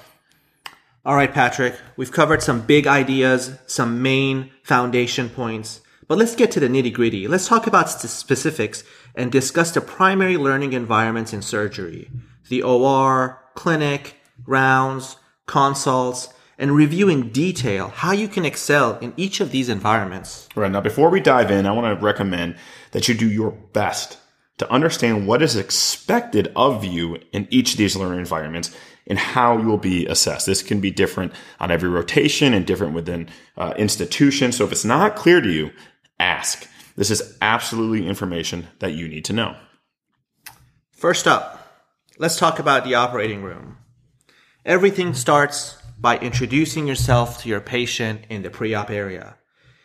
All 1.05 1.17
right, 1.17 1.33
Patrick, 1.33 1.75
we've 1.97 2.13
covered 2.13 2.43
some 2.43 2.61
big 2.61 2.87
ideas, 2.87 3.59
some 3.67 4.03
main 4.03 4.51
foundation 4.63 5.29
points, 5.29 5.81
but 6.07 6.17
let's 6.17 6.37
get 6.37 6.53
to 6.53 6.61
the 6.61 6.69
nitty 6.69 6.93
gritty. 6.93 7.27
Let's 7.27 7.49
talk 7.49 7.67
about 7.67 7.91
specifics 7.91 8.85
and 9.15 9.31
discuss 9.31 9.73
the 9.73 9.81
primary 9.81 10.37
learning 10.37 10.73
environments 10.73 11.33
in 11.33 11.43
surgery 11.43 12.11
the 12.49 12.63
OR, 12.63 13.41
clinic, 13.55 14.17
rounds, 14.47 15.17
consults, 15.47 16.29
and 16.59 16.73
review 16.73 17.09
in 17.09 17.31
detail 17.31 17.89
how 17.89 18.13
you 18.13 18.29
can 18.29 18.45
excel 18.45 18.99
in 18.99 19.15
each 19.17 19.41
of 19.41 19.51
these 19.51 19.69
environments. 19.69 20.49
Right. 20.55 20.71
Now, 20.71 20.81
before 20.81 21.09
we 21.09 21.21
dive 21.21 21.51
in, 21.51 21.67
I 21.67 21.73
want 21.73 21.99
to 21.99 22.05
recommend 22.05 22.57
that 22.91 23.09
you 23.09 23.15
do 23.15 23.29
your 23.29 23.51
best 23.51 24.19
to 24.59 24.71
understand 24.71 25.27
what 25.27 25.43
is 25.43 25.57
expected 25.57 26.53
of 26.55 26.85
you 26.85 27.19
in 27.33 27.49
each 27.51 27.73
of 27.73 27.79
these 27.79 27.97
learning 27.97 28.21
environments 28.21 28.77
and 29.07 29.19
how 29.19 29.59
you 29.59 29.67
will 29.67 29.79
be 29.79 30.07
assessed. 30.07 30.47
This 30.47 30.63
can 30.63 30.81
be 30.81 30.91
different 30.91 31.33
on 31.59 31.71
every 31.71 31.89
rotation 31.89 32.55
and 32.55 32.67
different 32.67 32.95
within 32.95 33.29
uh, 33.57 33.75
institutions. 33.77 34.57
So 34.57 34.65
if 34.65 34.73
it's 34.73 34.85
not 34.85 35.17
clear 35.17 35.41
to 35.41 35.51
you, 35.51 35.73
ask. 36.21 36.69
This 36.97 37.11
is 37.11 37.37
absolutely 37.41 38.07
information 38.07 38.69
that 38.81 38.93
you 38.93 39.09
need 39.09 39.25
to 39.27 39.33
know. 39.33 39.57
First 40.91 41.27
up, 41.27 41.89
let's 42.19 42.39
talk 42.39 42.59
about 42.59 42.85
the 42.85 42.95
operating 42.95 43.43
room. 43.43 43.79
Everything 44.65 45.15
starts 45.15 45.77
by 45.99 46.19
introducing 46.19 46.87
yourself 46.87 47.43
to 47.43 47.49
your 47.49 47.61
patient 47.61 48.23
in 48.29 48.43
the 48.43 48.51
pre-op 48.51 48.91
area. 48.91 49.37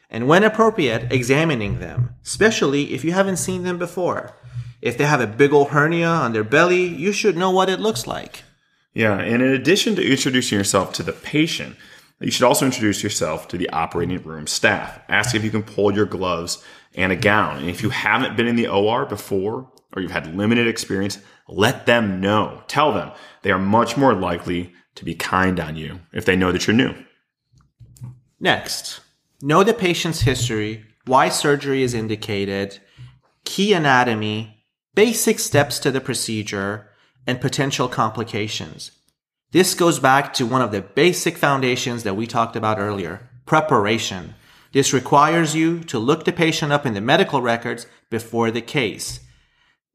And 0.09 0.27
when 0.27 0.43
appropriate, 0.43 1.11
examining 1.11 1.79
them, 1.79 2.15
especially 2.23 2.93
if 2.93 3.03
you 3.03 3.11
haven't 3.11 3.37
seen 3.37 3.63
them 3.63 3.77
before. 3.77 4.33
If 4.81 4.97
they 4.97 5.05
have 5.05 5.21
a 5.21 5.27
big 5.27 5.53
old 5.53 5.69
hernia 5.69 6.07
on 6.07 6.33
their 6.33 6.43
belly, 6.43 6.85
you 6.85 7.11
should 7.11 7.35
know 7.35 7.51
what 7.51 7.69
it 7.69 7.79
looks 7.79 8.05
like. 8.05 8.43
Yeah, 8.93 9.17
and 9.17 9.41
in 9.41 9.53
addition 9.53 9.95
to 9.95 10.11
introducing 10.11 10.57
yourself 10.57 10.93
to 10.93 11.03
the 11.03 11.13
patient, 11.13 11.75
you 12.19 12.31
should 12.31 12.45
also 12.45 12.65
introduce 12.65 13.03
yourself 13.03 13.47
to 13.49 13.57
the 13.57 13.69
operating 13.69 14.21
room 14.23 14.47
staff. 14.47 14.99
Ask 15.09 15.35
if 15.35 15.43
you 15.43 15.51
can 15.51 15.63
pull 15.63 15.93
your 15.93 16.05
gloves 16.05 16.63
and 16.97 17.11
a 17.11 17.15
gown. 17.15 17.57
And 17.57 17.69
if 17.69 17.81
you 17.81 17.89
haven't 17.91 18.35
been 18.35 18.47
in 18.47 18.57
the 18.57 18.67
OR 18.67 19.05
before 19.05 19.71
or 19.93 20.01
you've 20.01 20.11
had 20.11 20.35
limited 20.35 20.67
experience, 20.67 21.19
let 21.47 21.85
them 21.85 22.19
know. 22.19 22.63
Tell 22.67 22.91
them 22.91 23.11
they 23.43 23.51
are 23.51 23.59
much 23.59 23.95
more 23.95 24.13
likely 24.13 24.73
to 24.95 25.05
be 25.05 25.15
kind 25.15 25.59
on 25.59 25.77
you 25.77 25.99
if 26.11 26.25
they 26.25 26.35
know 26.35 26.51
that 26.51 26.67
you're 26.67 26.75
new. 26.75 26.93
Next, 28.39 28.99
know 29.41 29.63
the 29.63 29.73
patient's 29.73 30.21
history, 30.21 30.83
why 31.05 31.29
surgery 31.29 31.83
is 31.83 31.93
indicated, 31.93 32.79
key 33.45 33.73
anatomy, 33.73 34.65
basic 34.93 35.39
steps 35.39 35.79
to 35.79 35.91
the 35.91 36.01
procedure, 36.01 36.89
and 37.25 37.39
potential 37.39 37.87
complications. 37.87 38.91
This 39.51 39.73
goes 39.73 39.99
back 39.99 40.33
to 40.33 40.45
one 40.45 40.61
of 40.61 40.71
the 40.71 40.81
basic 40.81 41.37
foundations 41.37 42.03
that 42.03 42.15
we 42.15 42.27
talked 42.27 42.55
about 42.55 42.79
earlier 42.79 43.29
preparation. 43.45 44.35
This 44.71 44.93
requires 44.93 45.55
you 45.55 45.79
to 45.85 45.99
look 45.99 46.25
the 46.25 46.33
patient 46.33 46.71
up 46.71 46.85
in 46.85 46.93
the 46.93 47.01
medical 47.01 47.41
records 47.41 47.87
before 48.09 48.51
the 48.51 48.61
case. 48.61 49.19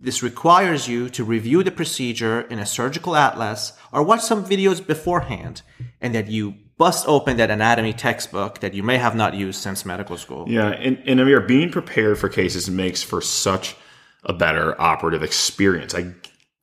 This 0.00 0.22
requires 0.22 0.88
you 0.88 1.08
to 1.10 1.22
review 1.22 1.62
the 1.62 1.70
procedure 1.70 2.40
in 2.40 2.58
a 2.58 2.66
surgical 2.66 3.14
atlas 3.14 3.72
or 3.92 4.02
watch 4.02 4.22
some 4.22 4.44
videos 4.44 4.84
beforehand 4.84 5.62
and 6.00 6.14
that 6.14 6.26
you 6.26 6.54
bust 6.76 7.06
open 7.06 7.36
that 7.36 7.50
anatomy 7.50 7.92
textbook 7.92 8.58
that 8.58 8.74
you 8.74 8.82
may 8.82 8.98
have 8.98 9.14
not 9.14 9.34
used 9.34 9.60
since 9.60 9.84
medical 9.84 10.16
school. 10.16 10.44
Yeah, 10.48 10.70
and, 10.70 11.00
and 11.06 11.20
Amir, 11.20 11.40
being 11.40 11.70
prepared 11.70 12.18
for 12.18 12.28
cases 12.28 12.68
makes 12.68 13.02
for 13.02 13.20
such 13.20 13.76
a 14.24 14.32
better 14.32 14.80
operative 14.80 15.22
experience. 15.22 15.94
I 15.94 16.12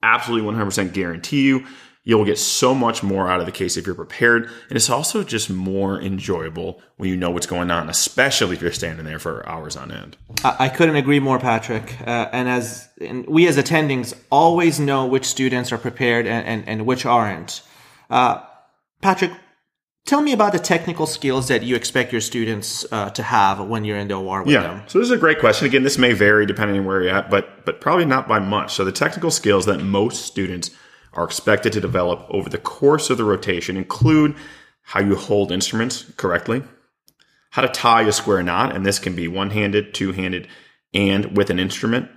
absolutely 0.03 0.51
100% 0.51 0.91
guarantee 0.91 1.47
you 1.47 1.65
You'll 2.05 2.25
get 2.25 2.39
so 2.39 2.73
much 2.73 3.03
more 3.03 3.29
out 3.29 3.41
of 3.41 3.45
the 3.45 3.51
case 3.51 3.75
if 3.75 3.85
you're 3.85 3.93
prepared. 3.93 4.45
And 4.69 4.77
it's 4.77 4.89
also 4.89 5.23
just 5.23 5.49
more 5.49 6.01
enjoyable 6.01 6.81
when 6.95 7.09
you 7.09 7.17
know 7.17 7.29
what's 7.29 7.45
going 7.45 7.69
on, 7.69 7.89
especially 7.89 8.55
if 8.55 8.61
you're 8.61 8.71
standing 8.71 9.05
there 9.05 9.19
for 9.19 9.47
hours 9.47 9.75
on 9.75 9.91
end. 9.91 10.15
I, 10.43 10.69
couldn't 10.69 10.95
agree 10.95 11.19
more, 11.19 11.39
Patrick. 11.39 11.95
Uh, 12.07 12.29
and 12.31 12.47
as 12.47 12.87
and 13.01 13.27
we 13.27 13.47
as 13.47 13.57
attendings 13.57 14.17
always 14.31 14.79
know 14.79 15.05
which 15.05 15.25
students 15.25 15.71
are 15.73 15.77
prepared 15.77 16.25
and, 16.25 16.47
and, 16.47 16.67
and 16.67 16.85
which 16.85 17.05
aren't. 17.05 17.61
Uh, 18.09 18.43
Patrick, 19.01 19.31
tell 20.05 20.21
me 20.21 20.31
about 20.33 20.53
the 20.53 20.59
technical 20.59 21.05
skills 21.05 21.49
that 21.49 21.63
you 21.63 21.75
expect 21.75 22.11
your 22.11 22.21
students 22.21 22.85
uh, 22.91 23.09
to 23.11 23.23
have 23.23 23.59
when 23.59 23.83
you're 23.83 23.97
in 23.97 24.07
the 24.07 24.15
OR 24.15 24.43
with 24.43 24.53
yeah. 24.53 24.61
them. 24.61 24.83
So 24.87 24.99
this 24.99 25.07
is 25.07 25.11
a 25.11 25.17
great 25.17 25.39
question. 25.39 25.67
Again, 25.67 25.83
this 25.83 25.97
may 25.97 26.13
vary 26.13 26.45
depending 26.45 26.79
on 26.79 26.85
where 26.85 27.03
you're 27.03 27.13
at, 27.13 27.29
but 27.29 27.65
but 27.65 27.81
probably 27.81 28.05
not 28.05 28.27
by 28.27 28.39
much. 28.39 28.73
So 28.73 28.85
the 28.85 28.91
technical 28.93 29.31
skills 29.31 29.65
that 29.65 29.81
most 29.81 30.25
students 30.25 30.71
are 31.13 31.25
expected 31.25 31.73
to 31.73 31.81
develop 31.81 32.25
over 32.29 32.49
the 32.49 32.57
course 32.57 33.09
of 33.09 33.17
the 33.17 33.23
rotation 33.23 33.77
include 33.77 34.35
how 34.81 34.99
you 34.99 35.15
hold 35.15 35.51
instruments 35.51 36.05
correctly, 36.17 36.63
how 37.51 37.61
to 37.61 37.67
tie 37.67 38.01
a 38.01 38.11
square 38.11 38.43
knot, 38.43 38.75
and 38.75 38.85
this 38.85 38.99
can 38.99 39.15
be 39.15 39.27
one 39.27 39.51
handed, 39.51 39.93
two 39.93 40.11
handed, 40.11 40.47
and 40.93 41.37
with 41.37 41.49
an 41.49 41.59
instrument, 41.59 42.09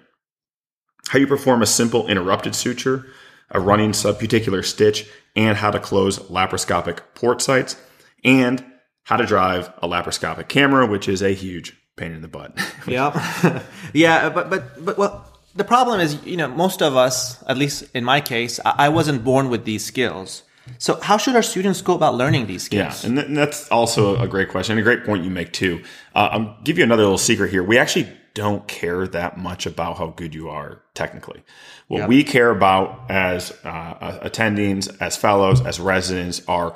how 1.09 1.19
you 1.19 1.27
perform 1.27 1.63
a 1.63 1.67
simple 1.67 2.07
interrupted 2.09 2.55
suture, 2.55 3.07
a 3.51 3.61
running 3.61 3.93
subcuticular 3.93 4.65
stitch, 4.65 5.09
and 5.37 5.59
how 5.59 5.71
to 5.71 5.79
close 5.79 6.19
laparoscopic 6.19 7.01
port 7.15 7.43
sites, 7.43 7.77
and 8.25 8.65
how 9.05 9.17
to 9.17 9.27
drive 9.27 9.73
a 9.79 9.89
laparoscopic 9.89 10.49
camera, 10.49 10.87
which 10.87 11.09
is 11.09 11.23
a 11.23 11.35
huge 11.35 11.77
pain 11.97 12.13
in 12.13 12.23
the 12.23 12.29
butt. 12.29 12.57
yeah, 12.87 13.63
yeah, 13.93 14.29
but 14.29 14.49
but 14.49 14.85
but 14.85 14.99
well, 14.99 15.32
the 15.55 15.65
problem 15.65 16.01
is, 16.01 16.25
you 16.25 16.37
know, 16.37 16.49
most 16.49 16.83
of 16.83 16.97
us, 16.97 17.43
at 17.45 17.57
least 17.57 17.85
in 17.95 18.05
my 18.05 18.21
case, 18.21 18.61
I 18.65 18.89
wasn't 18.89 19.25
born 19.25 19.51
with 19.51 19.65
these 19.65 19.85
skills. 19.85 20.43
So 20.79 21.01
how 21.01 21.17
should 21.17 21.35
our 21.35 21.43
students 21.43 21.83
go 21.83 21.95
about 21.95 22.15
learning 22.15 22.47
these 22.47 22.63
skills? 22.63 23.03
Yeah, 23.03 23.09
and, 23.09 23.17
th- 23.17 23.29
and 23.29 23.37
that's 23.37 23.69
also 23.71 24.17
a 24.21 24.29
great 24.29 24.49
question, 24.49 24.79
a 24.79 24.83
great 24.83 25.05
point 25.05 25.25
you 25.25 25.31
make 25.31 25.53
too. 25.53 25.83
Uh, 26.15 26.29
I'll 26.33 26.59
give 26.63 26.79
you 26.79 26.85
another 26.85 27.03
little 27.03 27.19
secret 27.19 27.51
here. 27.51 27.63
We 27.63 27.79
actually 27.79 28.09
don't 28.35 28.67
care 28.67 29.07
that 29.09 29.37
much 29.37 29.67
about 29.67 29.99
how 29.99 30.09
good 30.09 30.35
you 30.35 30.49
are 30.49 30.83
technically. 30.95 31.43
What 31.89 31.99
yep. 31.99 32.09
we 32.09 32.25
care 32.25 32.51
about 32.51 33.11
as 33.11 33.51
uh, 33.65 34.21
attendings, 34.25 34.95
as 35.01 35.17
fellows, 35.17 35.61
as 35.61 35.79
residents 35.79 36.41
are 36.49 36.75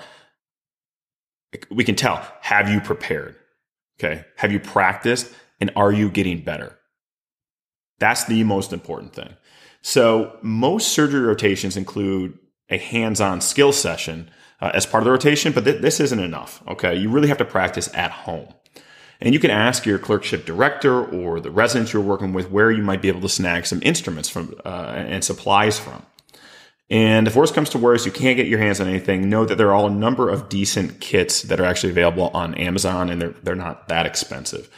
we 1.71 1.85
can 1.85 1.95
tell 1.95 2.27
have 2.43 2.69
you 2.69 2.81
prepared? 2.81 3.37
Okay, 3.99 4.25
have 4.37 4.53
you 4.53 4.61
practiced, 4.61 5.33
and 5.61 5.71
are 5.75 5.93
you 5.93 6.11
getting 6.11 6.43
better? 6.43 6.77
That's 7.99 8.25
the 8.25 8.45
most 8.45 8.73
important 8.73 9.15
thing. 9.15 9.35
So 9.83 10.37
most 10.43 10.89
surgery 10.89 11.21
rotations 11.21 11.77
include 11.77 12.39
a 12.69 12.79
hands-on 12.79 13.41
skill 13.41 13.73
session 13.73 14.31
uh, 14.61 14.73
as 14.75 14.87
part 14.87 15.03
of 15.03 15.05
the 15.05 15.13
rotation, 15.13 15.53
but 15.53 15.65
th- 15.65 15.81
this 15.81 16.01
isn't 16.01 16.19
enough. 16.19 16.63
Okay, 16.69 16.95
you 16.95 17.09
really 17.09 17.29
have 17.29 17.39
to 17.39 17.45
practice 17.45 17.89
at 17.95 18.11
home. 18.11 18.49
And 19.21 19.33
you 19.33 19.41
can 19.41 19.51
ask 19.51 19.87
your 19.87 19.99
clerkship 19.99 20.45
director 20.45 21.05
or 21.05 21.41
the 21.41 21.51
residents 21.51 21.93
you're 21.93 22.03
working 22.03 22.33
with 22.33 22.51
where 22.51 22.71
you 22.71 22.83
might 22.83 23.01
be 23.01 23.09
able 23.09 23.23
to 23.23 23.29
snag 23.29 23.67
some 23.67 23.81
instruments 23.83 24.29
from 24.29 24.55
uh, 24.65 24.93
and 24.97 25.25
supplies 25.25 25.79
from. 25.79 26.05
And 26.89 27.27
if 27.27 27.35
worst 27.35 27.55
comes 27.55 27.71
to 27.71 27.79
worst, 27.79 28.07
you 28.07 28.13
can't 28.13 28.37
get 28.37 28.47
your 28.47 28.59
hands 28.59 28.81
on 28.81 28.87
anything, 28.87 29.29
know 29.29 29.45
that 29.45 29.57
there 29.57 29.75
are 29.75 29.87
a 29.87 29.91
number 29.91 30.29
of 30.29 30.49
decent 30.49 31.01
kits 31.01 31.43
that 31.43 31.59
are 31.59 31.65
actually 31.65 31.91
available 31.91 32.31
on 32.33 32.55
Amazon 32.55 33.11
and 33.11 33.21
they're, 33.21 33.35
they're 33.43 33.55
not 33.55 33.89
that 33.89 34.07
expensive. 34.07 34.69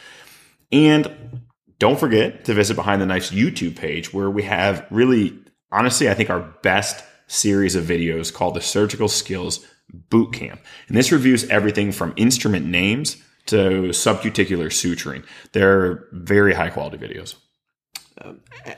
And 0.71 1.41
don't 1.79 1.99
forget 1.99 2.45
to 2.45 2.53
visit 2.53 2.75
Behind 2.75 3.01
the 3.01 3.05
Knife's 3.05 3.31
YouTube 3.31 3.75
page 3.75 4.13
where 4.13 4.29
we 4.29 4.43
have 4.43 4.85
really, 4.91 5.37
honestly, 5.71 6.09
I 6.09 6.13
think 6.13 6.29
our 6.29 6.41
best 6.61 7.03
series 7.27 7.75
of 7.75 7.85
videos 7.85 8.33
called 8.33 8.55
the 8.55 8.61
Surgical 8.61 9.07
Skills 9.07 9.65
Boot 10.09 10.33
Camp. 10.33 10.61
And 10.87 10.97
this 10.97 11.11
reviews 11.11 11.49
everything 11.49 11.91
from 11.91 12.13
instrument 12.17 12.65
names 12.65 13.17
to 13.47 13.89
subcuticular 13.89 14.67
suturing. 14.67 15.25
They're 15.53 16.07
very 16.11 16.53
high 16.53 16.69
quality 16.69 16.97
videos. 16.97 17.35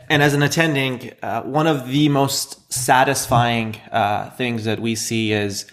and 0.10 0.22
as 0.22 0.34
an 0.34 0.44
attending, 0.44 1.12
uh, 1.24 1.42
one 1.42 1.68
of 1.68 1.90
the 1.90 2.08
most 2.10 2.72
satisfying 2.72 3.76
uh, 3.92 4.30
things 4.32 4.66
that 4.66 4.80
we 4.80 4.96
see 4.96 5.34
is 5.34 5.66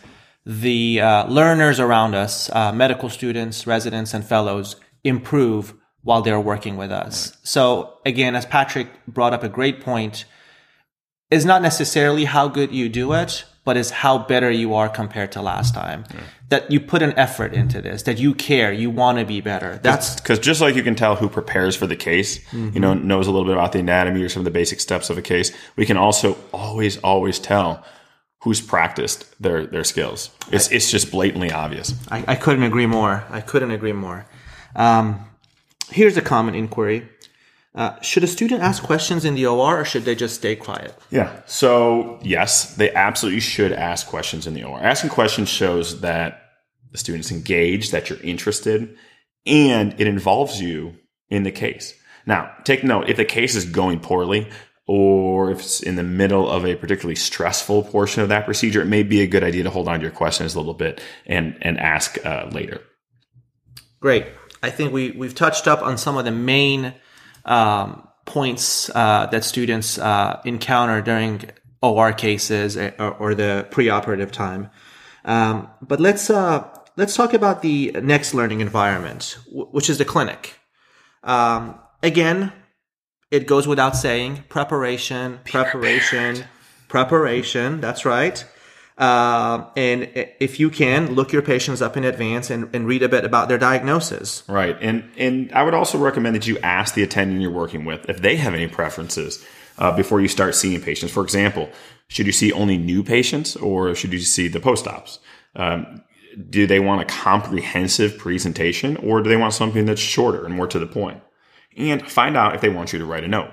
the 0.47 1.00
uh, 1.00 1.26
learners 1.26 1.78
around 1.78 2.14
us, 2.14 2.49
uh, 2.50 2.73
medical 2.73 3.11
students, 3.11 3.66
residents, 3.66 4.14
and 4.14 4.25
fellows, 4.25 4.76
improve 5.04 5.75
while 6.08 6.22
they're 6.22 6.40
working 6.40 6.78
with 6.78 6.90
us. 6.90 7.28
Right. 7.28 7.36
So 7.42 7.98
again, 8.06 8.34
as 8.34 8.46
Patrick 8.46 8.88
brought 9.06 9.34
up 9.34 9.42
a 9.42 9.48
great 9.50 9.82
point, 9.82 10.24
is 11.30 11.44
not 11.44 11.60
necessarily 11.60 12.24
how 12.24 12.48
good 12.48 12.72
you 12.72 12.88
do 12.88 13.12
it, 13.12 13.44
but 13.62 13.76
is 13.76 13.90
how 13.90 14.16
better 14.16 14.50
you 14.50 14.74
are 14.74 14.88
compared 14.88 15.32
to 15.32 15.42
last 15.42 15.74
time. 15.74 16.06
Yeah. 16.10 16.20
That 16.48 16.70
you 16.70 16.80
put 16.80 17.02
an 17.02 17.12
effort 17.18 17.52
into 17.52 17.82
this, 17.82 18.04
that 18.04 18.18
you 18.18 18.34
care, 18.34 18.72
you 18.72 18.88
want 18.88 19.18
to 19.18 19.26
be 19.26 19.42
better. 19.42 19.78
That's 19.82 20.14
because 20.14 20.38
just 20.38 20.62
like 20.62 20.74
you 20.76 20.82
can 20.82 20.94
tell 20.94 21.14
who 21.14 21.28
prepares 21.28 21.76
for 21.76 21.86
the 21.86 21.94
case, 21.94 22.38
mm-hmm. 22.38 22.70
you 22.72 22.80
know, 22.80 22.94
knows 22.94 23.26
a 23.26 23.30
little 23.30 23.44
bit 23.44 23.52
about 23.52 23.72
the 23.72 23.80
anatomy 23.80 24.22
or 24.22 24.30
some 24.30 24.40
of 24.40 24.44
the 24.46 24.50
basic 24.50 24.80
steps 24.80 25.10
of 25.10 25.18
a 25.18 25.22
case, 25.22 25.52
we 25.76 25.84
can 25.84 25.98
also 25.98 26.38
always, 26.54 26.96
always 27.00 27.38
tell 27.38 27.84
who's 28.44 28.62
practiced 28.62 29.26
their 29.42 29.66
their 29.66 29.84
skills. 29.84 30.30
It's 30.50 30.70
I, 30.70 30.76
it's 30.76 30.90
just 30.90 31.10
blatantly 31.10 31.52
obvious. 31.52 31.92
I, 32.10 32.24
I, 32.28 32.34
couldn't 32.34 32.62
agree 32.62 32.86
more. 32.86 33.24
I 33.28 33.42
couldn't 33.42 33.72
agree 33.72 33.92
more. 33.92 34.24
Um, 34.74 35.28
here's 35.90 36.16
a 36.16 36.23
common 36.23 36.54
inquiry. 36.54 37.09
Uh, 37.75 38.00
should 38.00 38.25
a 38.25 38.26
student 38.26 38.62
ask 38.62 38.83
questions 38.83 39.25
in 39.25 39.35
the 39.35 39.47
OR 39.47 39.80
or 39.80 39.85
should 39.85 40.04
they 40.04 40.14
just 40.14 40.35
stay 40.35 40.57
quiet? 40.57 40.95
Yeah. 41.11 41.40
So, 41.47 42.18
yes, 42.23 42.75
they 42.75 42.92
absolutely 42.92 43.40
should 43.40 43.73
ask 43.73 44.07
questions 44.09 44.47
in 44.47 44.54
the 44.54 44.64
OR. 44.64 44.80
Asking 44.80 45.11
questions 45.11 45.49
shows 45.49 46.00
that 46.00 46.42
the 46.90 46.99
student's 46.99 47.30
engaged, 47.30 47.92
that 47.92 48.11
you're 48.11 48.21
interested, 48.21 48.97
and 49.47 49.95
it 50.00 50.07
involves 50.07 50.61
you 50.61 50.97
in 51.28 51.42
the 51.42 51.52
case. 51.52 51.95
Now, 52.26 52.52
take 52.64 52.85
note 52.85 53.09
if 53.09 53.16
the 53.16 53.25
case 53.25 53.54
is 53.54 53.64
going 53.64 54.00
poorly 54.00 54.49
or 54.87 55.50
if 55.50 55.61
it's 55.61 55.80
in 55.80 55.97
the 55.97 56.02
middle 56.02 56.49
of 56.49 56.64
a 56.64 56.75
particularly 56.75 57.14
stressful 57.14 57.85
portion 57.85 58.23
of 58.23 58.30
that 58.30 58.47
procedure, 58.47 58.83
it 58.83 58.87
may 58.87 59.02
be 59.02 59.21
a 59.21 59.26
good 59.26 59.45
idea 59.45 59.62
to 59.62 59.71
hold 59.71 59.87
on 59.87 60.00
to 60.00 60.02
your 60.02 60.11
questions 60.11 60.54
a 60.54 60.59
little 60.59 60.75
bit 60.75 61.00
and, 61.26 61.57
and 61.62 61.78
ask 61.78 62.18
uh, 62.25 62.49
later. 62.50 62.80
Great. 64.00 64.26
I 64.62 64.70
think 64.70 64.92
we, 64.92 65.12
we've 65.12 65.34
touched 65.34 65.66
up 65.66 65.82
on 65.82 65.98
some 65.98 66.16
of 66.16 66.24
the 66.24 66.30
main 66.30 66.94
um, 67.44 68.08
points 68.24 68.90
uh, 68.94 69.26
that 69.26 69.44
students 69.44 69.98
uh, 69.98 70.40
encounter 70.44 71.00
during 71.00 71.50
OR 71.82 72.12
cases 72.12 72.76
eh, 72.76 72.92
or, 72.98 73.14
or 73.14 73.34
the 73.34 73.66
preoperative 73.70 74.30
time. 74.30 74.70
Um, 75.24 75.68
but 75.82 76.00
let's 76.00 76.30
uh, 76.30 76.68
let's 76.96 77.14
talk 77.14 77.34
about 77.34 77.62
the 77.62 77.92
next 78.02 78.34
learning 78.34 78.60
environment, 78.60 79.38
w- 79.46 79.66
which 79.66 79.90
is 79.90 79.98
the 79.98 80.04
clinic. 80.04 80.54
Um, 81.22 81.78
again, 82.02 82.52
it 83.30 83.46
goes 83.46 83.66
without 83.66 83.96
saying: 83.96 84.44
preparation, 84.48 85.40
preparation, 85.44 86.44
preparation. 86.88 87.80
That's 87.80 88.04
right. 88.04 88.44
Uh, 88.98 89.64
and 89.76 90.10
if 90.40 90.58
you 90.58 90.70
can, 90.70 91.14
look 91.14 91.32
your 91.32 91.42
patients 91.42 91.80
up 91.80 91.96
in 91.96 92.02
advance 92.04 92.50
and, 92.50 92.68
and 92.74 92.86
read 92.86 93.02
a 93.02 93.08
bit 93.08 93.24
about 93.24 93.48
their 93.48 93.58
diagnosis. 93.58 94.42
Right. 94.48 94.76
And, 94.80 95.08
and 95.16 95.52
I 95.52 95.62
would 95.62 95.74
also 95.74 95.98
recommend 95.98 96.34
that 96.34 96.48
you 96.48 96.58
ask 96.58 96.94
the 96.94 97.04
attending 97.04 97.40
you're 97.40 97.52
working 97.52 97.84
with 97.84 98.08
if 98.10 98.20
they 98.20 98.36
have 98.36 98.54
any 98.54 98.66
preferences 98.66 99.44
uh, 99.78 99.94
before 99.94 100.20
you 100.20 100.26
start 100.26 100.56
seeing 100.56 100.80
patients. 100.80 101.12
For 101.12 101.22
example, 101.22 101.70
should 102.08 102.26
you 102.26 102.32
see 102.32 102.50
only 102.52 102.76
new 102.76 103.04
patients 103.04 103.54
or 103.54 103.94
should 103.94 104.12
you 104.12 104.18
see 104.18 104.48
the 104.48 104.58
post 104.58 104.88
ops? 104.88 105.20
Um, 105.54 106.02
do 106.50 106.66
they 106.66 106.80
want 106.80 107.00
a 107.00 107.04
comprehensive 107.04 108.18
presentation 108.18 108.96
or 108.96 109.22
do 109.22 109.28
they 109.28 109.37
want 109.37 109.54
something 109.54 109.87
that's 109.87 110.00
shorter 110.00 110.44
and 110.44 110.54
more 110.54 110.66
to 110.66 110.78
the 110.78 110.87
point? 110.87 111.22
And 111.76 112.04
find 112.11 112.37
out 112.37 112.56
if 112.56 112.61
they 112.61 112.68
want 112.68 112.92
you 112.92 112.98
to 112.98 113.04
write 113.04 113.22
a 113.22 113.28
note. 113.28 113.52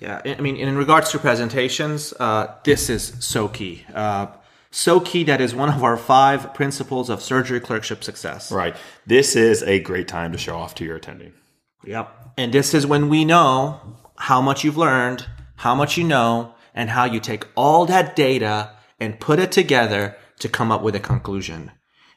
Yeah, 0.00 0.20
I 0.24 0.40
mean, 0.40 0.56
in 0.56 0.76
regards 0.76 1.12
to 1.12 1.18
presentations, 1.18 2.14
uh, 2.18 2.54
this 2.64 2.88
is 2.88 3.12
so 3.20 3.48
key. 3.48 3.84
Uh, 3.94 4.28
so 4.70 5.00
key 5.00 5.24
that 5.24 5.40
is 5.40 5.54
one 5.54 5.68
of 5.68 5.82
our 5.82 5.96
five 5.96 6.54
principles 6.54 7.10
of 7.10 7.22
surgery 7.22 7.60
clerkship 7.60 8.04
success. 8.04 8.52
Right. 8.52 8.76
This 9.06 9.34
is 9.34 9.62
a 9.64 9.80
great 9.80 10.08
time 10.08 10.32
to 10.32 10.38
show 10.38 10.56
off 10.56 10.74
to 10.76 10.84
your 10.84 10.96
attending. 10.96 11.32
Yep. 11.84 12.32
And 12.36 12.52
this 12.52 12.74
is 12.74 12.86
when 12.86 13.08
we 13.08 13.24
know 13.24 13.80
how 14.16 14.40
much 14.40 14.64
you've 14.64 14.76
learned, 14.76 15.26
how 15.56 15.74
much 15.74 15.96
you 15.96 16.04
know, 16.04 16.54
and 16.74 16.90
how 16.90 17.04
you 17.04 17.20
take 17.20 17.46
all 17.56 17.84
that 17.86 18.14
data 18.14 18.72
and 19.00 19.18
put 19.18 19.38
it 19.38 19.50
together 19.50 20.16
to 20.38 20.48
come 20.48 20.70
up 20.70 20.82
with 20.82 20.94
a 20.94 21.00
conclusion. 21.00 21.72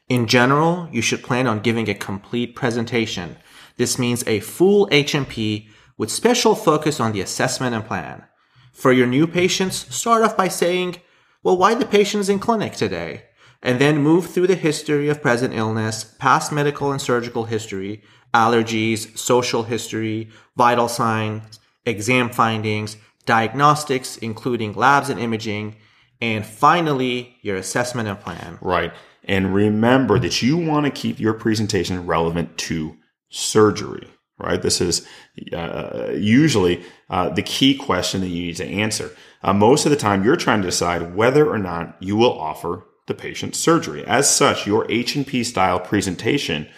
In 0.08 0.26
general, 0.26 0.88
you 0.92 1.00
should 1.00 1.22
plan 1.22 1.46
on 1.46 1.60
giving 1.60 1.88
a 1.88 1.94
complete 1.94 2.54
presentation. 2.54 3.36
This 3.76 3.98
means 3.98 4.22
a 4.26 4.40
full 4.40 4.88
H&P 4.92 5.68
with 5.96 6.10
special 6.10 6.54
focus 6.54 7.00
on 7.00 7.12
the 7.12 7.20
assessment 7.20 7.74
and 7.74 7.84
plan. 7.84 8.24
For 8.72 8.92
your 8.92 9.06
new 9.06 9.26
patients, 9.26 9.94
start 9.94 10.22
off 10.22 10.36
by 10.36 10.48
saying, 10.48 10.96
well, 11.44 11.56
why 11.56 11.74
the 11.74 11.86
patient's 11.86 12.28
in 12.28 12.40
clinic 12.40 12.72
today? 12.72 13.26
And 13.62 13.80
then 13.80 13.98
move 13.98 14.26
through 14.26 14.48
the 14.48 14.56
history 14.56 15.08
of 15.08 15.22
present 15.22 15.54
illness, 15.54 16.04
past 16.18 16.50
medical 16.50 16.90
and 16.90 17.00
surgical 17.00 17.44
history, 17.44 18.02
allergies, 18.34 19.16
social 19.16 19.62
history, 19.62 20.28
vital 20.56 20.88
signs, 20.88 21.60
exam 21.86 22.30
findings, 22.30 22.96
diagnostics, 23.26 24.16
including 24.18 24.72
labs 24.74 25.08
and 25.08 25.20
imaging, 25.20 25.76
and 26.20 26.44
finally, 26.44 27.36
your 27.42 27.56
assessment 27.56 28.08
and 28.08 28.20
plan. 28.20 28.58
Right. 28.60 28.92
And 29.24 29.54
remember 29.54 30.18
that 30.18 30.42
you 30.42 30.56
want 30.56 30.84
to 30.86 30.90
keep 30.90 31.18
your 31.18 31.34
presentation 31.34 32.06
relevant 32.06 32.56
to 32.58 32.96
surgery, 33.30 34.08
right? 34.38 34.60
This 34.60 34.80
is 34.80 35.06
uh, 35.52 36.10
usually 36.14 36.84
uh, 37.10 37.30
the 37.30 37.42
key 37.42 37.76
question 37.76 38.20
that 38.20 38.28
you 38.28 38.46
need 38.46 38.56
to 38.56 38.66
answer. 38.66 39.10
Uh, 39.42 39.52
most 39.52 39.84
of 39.86 39.90
the 39.90 39.96
time, 39.96 40.24
you're 40.24 40.36
trying 40.36 40.62
to 40.62 40.68
decide 40.68 41.14
whether 41.14 41.48
or 41.48 41.58
not 41.58 41.96
you 42.00 42.16
will 42.16 42.38
offer 42.38 42.84
the 43.06 43.14
patient 43.14 43.54
surgery. 43.54 44.04
As 44.06 44.34
such, 44.34 44.66
your 44.66 44.90
H&P 44.90 45.44
style 45.44 45.78
presentation 45.78 46.68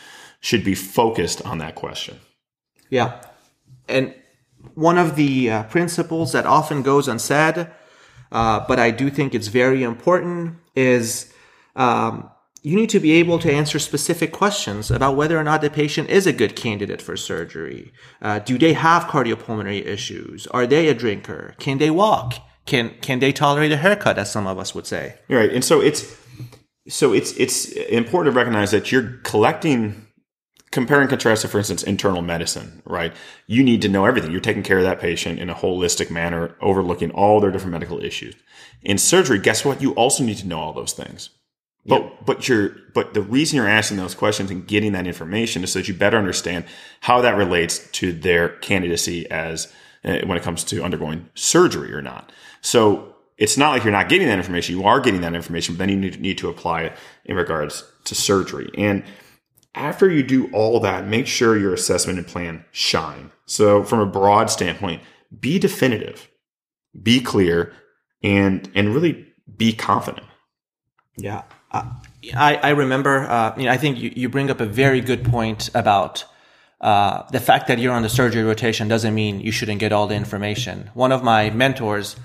should 0.40 0.64
be 0.64 0.74
focused 0.74 1.42
on 1.42 1.58
that 1.58 1.74
question. 1.74 2.18
Yeah. 2.90 3.20
And 3.88 4.14
one 4.74 4.98
of 4.98 5.16
the 5.16 5.50
uh, 5.50 5.62
principles 5.64 6.32
that 6.32 6.46
often 6.46 6.82
goes 6.82 7.08
unsaid, 7.08 7.70
uh, 8.32 8.64
but 8.66 8.78
I 8.78 8.90
do 8.90 9.10
think 9.10 9.34
it's 9.34 9.48
very 9.48 9.82
important, 9.82 10.56
is 10.74 11.32
um, 11.76 12.30
you 12.66 12.74
need 12.74 12.90
to 12.90 13.00
be 13.00 13.12
able 13.12 13.38
to 13.38 13.52
answer 13.52 13.78
specific 13.78 14.32
questions 14.32 14.90
about 14.90 15.16
whether 15.16 15.38
or 15.38 15.44
not 15.44 15.60
the 15.60 15.70
patient 15.70 16.10
is 16.10 16.26
a 16.26 16.32
good 16.32 16.56
candidate 16.56 17.00
for 17.00 17.16
surgery. 17.16 17.92
Uh, 18.20 18.38
do 18.40 18.58
they 18.58 18.72
have 18.72 19.04
cardiopulmonary 19.04 19.84
issues? 19.86 20.46
Are 20.48 20.66
they 20.66 20.88
a 20.88 20.94
drinker? 20.94 21.54
Can 21.58 21.78
they 21.78 21.90
walk? 21.90 22.34
can 22.66 22.90
can 23.00 23.20
they 23.20 23.32
tolerate 23.32 23.72
a 23.72 23.76
haircut 23.76 24.18
as 24.18 24.30
some 24.30 24.46
of 24.46 24.58
us 24.58 24.74
would 24.74 24.86
say 24.86 25.14
right 25.28 25.52
and 25.52 25.64
so 25.64 25.80
it's 25.80 26.16
so 26.88 27.12
it's 27.12 27.32
it's 27.32 27.66
important 27.72 28.32
to 28.32 28.36
recognize 28.36 28.72
that 28.72 28.92
you're 28.92 29.18
collecting 29.22 30.06
compare 30.72 31.00
and 31.00 31.08
contrast 31.08 31.46
for 31.46 31.58
instance 31.58 31.82
internal 31.84 32.22
medicine 32.22 32.82
right 32.84 33.14
you 33.46 33.62
need 33.62 33.80
to 33.80 33.88
know 33.88 34.04
everything 34.04 34.30
you're 34.30 34.40
taking 34.40 34.62
care 34.62 34.78
of 34.78 34.84
that 34.84 35.00
patient 35.00 35.38
in 35.38 35.48
a 35.48 35.54
holistic 35.54 36.10
manner 36.10 36.56
overlooking 36.60 37.10
all 37.12 37.40
their 37.40 37.50
different 37.50 37.72
medical 37.72 38.02
issues 38.02 38.34
in 38.82 38.98
surgery 38.98 39.38
guess 39.38 39.64
what 39.64 39.80
you 39.80 39.92
also 39.92 40.22
need 40.22 40.36
to 40.36 40.46
know 40.46 40.58
all 40.58 40.72
those 40.72 40.92
things 40.92 41.30
but 41.86 42.02
yep. 42.02 42.26
but 42.26 42.48
you're 42.48 42.76
but 42.94 43.14
the 43.14 43.22
reason 43.22 43.56
you're 43.56 43.68
asking 43.68 43.96
those 43.96 44.14
questions 44.14 44.50
and 44.50 44.66
getting 44.66 44.92
that 44.92 45.06
information 45.06 45.62
is 45.64 45.72
so 45.72 45.78
that 45.78 45.88
you 45.88 45.94
better 45.94 46.18
understand 46.18 46.64
how 47.00 47.20
that 47.20 47.36
relates 47.36 47.90
to 47.92 48.12
their 48.12 48.48
candidacy 48.48 49.30
as 49.30 49.72
uh, 50.04 50.18
when 50.26 50.36
it 50.36 50.42
comes 50.42 50.64
to 50.64 50.82
undergoing 50.82 51.28
surgery 51.34 51.92
or 51.92 52.02
not 52.02 52.32
so 52.60 53.16
it's 53.38 53.56
not 53.56 53.70
like 53.70 53.84
you're 53.84 53.92
not 53.92 54.08
getting 54.08 54.28
that 54.28 54.38
information. 54.38 54.76
You 54.78 54.84
are 54.84 55.00
getting 55.00 55.20
that 55.20 55.34
information, 55.34 55.74
but 55.74 55.80
then 55.80 55.88
you 55.90 55.96
need, 55.96 56.20
need 56.20 56.38
to 56.38 56.48
apply 56.48 56.82
it 56.82 56.92
in 57.24 57.36
regards 57.36 57.84
to 58.04 58.14
surgery. 58.14 58.70
And 58.76 59.04
after 59.74 60.10
you 60.10 60.22
do 60.22 60.50
all 60.52 60.80
that, 60.80 61.06
make 61.06 61.26
sure 61.26 61.56
your 61.56 61.74
assessment 61.74 62.18
and 62.18 62.26
plan 62.26 62.64
shine. 62.72 63.30
So 63.44 63.84
from 63.84 64.00
a 64.00 64.06
broad 64.06 64.50
standpoint, 64.50 65.02
be 65.38 65.58
definitive, 65.58 66.30
be 67.00 67.20
clear, 67.20 67.72
and 68.22 68.70
and 68.74 68.94
really 68.94 69.26
be 69.56 69.72
confident. 69.72 70.26
Yeah, 71.18 71.42
I 72.34 72.56
I 72.56 72.70
remember. 72.70 73.26
Uh, 73.28 73.54
you 73.56 73.64
know, 73.64 73.72
I 73.72 73.76
think 73.76 73.98
you, 73.98 74.12
you 74.14 74.28
bring 74.28 74.50
up 74.50 74.60
a 74.60 74.66
very 74.66 75.00
good 75.00 75.24
point 75.24 75.70
about 75.74 76.24
uh, 76.80 77.22
the 77.30 77.40
fact 77.40 77.68
that 77.68 77.78
you're 77.78 77.92
on 77.92 78.02
the 78.02 78.08
surgery 78.08 78.42
rotation 78.42 78.88
doesn't 78.88 79.14
mean 79.14 79.40
you 79.40 79.52
shouldn't 79.52 79.80
get 79.80 79.92
all 79.92 80.06
the 80.06 80.16
information. 80.16 80.90
One 80.94 81.12
of 81.12 81.22
my 81.22 81.50
mentors 81.50 82.16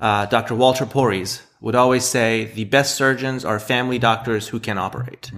uh, 0.00 0.26
Dr. 0.26 0.54
Walter 0.54 0.86
Porres, 0.86 1.42
would 1.60 1.74
always 1.74 2.04
say 2.04 2.46
the 2.54 2.64
best 2.64 2.96
surgeons 2.96 3.44
are 3.44 3.60
family 3.60 3.98
doctors 3.98 4.48
who 4.48 4.58
can 4.58 4.78
operate. 4.78 5.30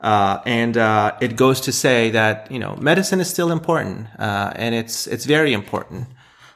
Uh, 0.00 0.42
and 0.44 0.76
uh, 0.76 1.16
it 1.22 1.36
goes 1.36 1.62
to 1.62 1.72
say 1.72 2.10
that 2.10 2.50
you 2.50 2.58
know 2.58 2.76
medicine 2.76 3.20
is 3.20 3.30
still 3.30 3.50
important, 3.50 4.06
uh, 4.18 4.52
and 4.56 4.74
it's 4.74 5.06
it's 5.06 5.24
very 5.24 5.54
important. 5.54 6.06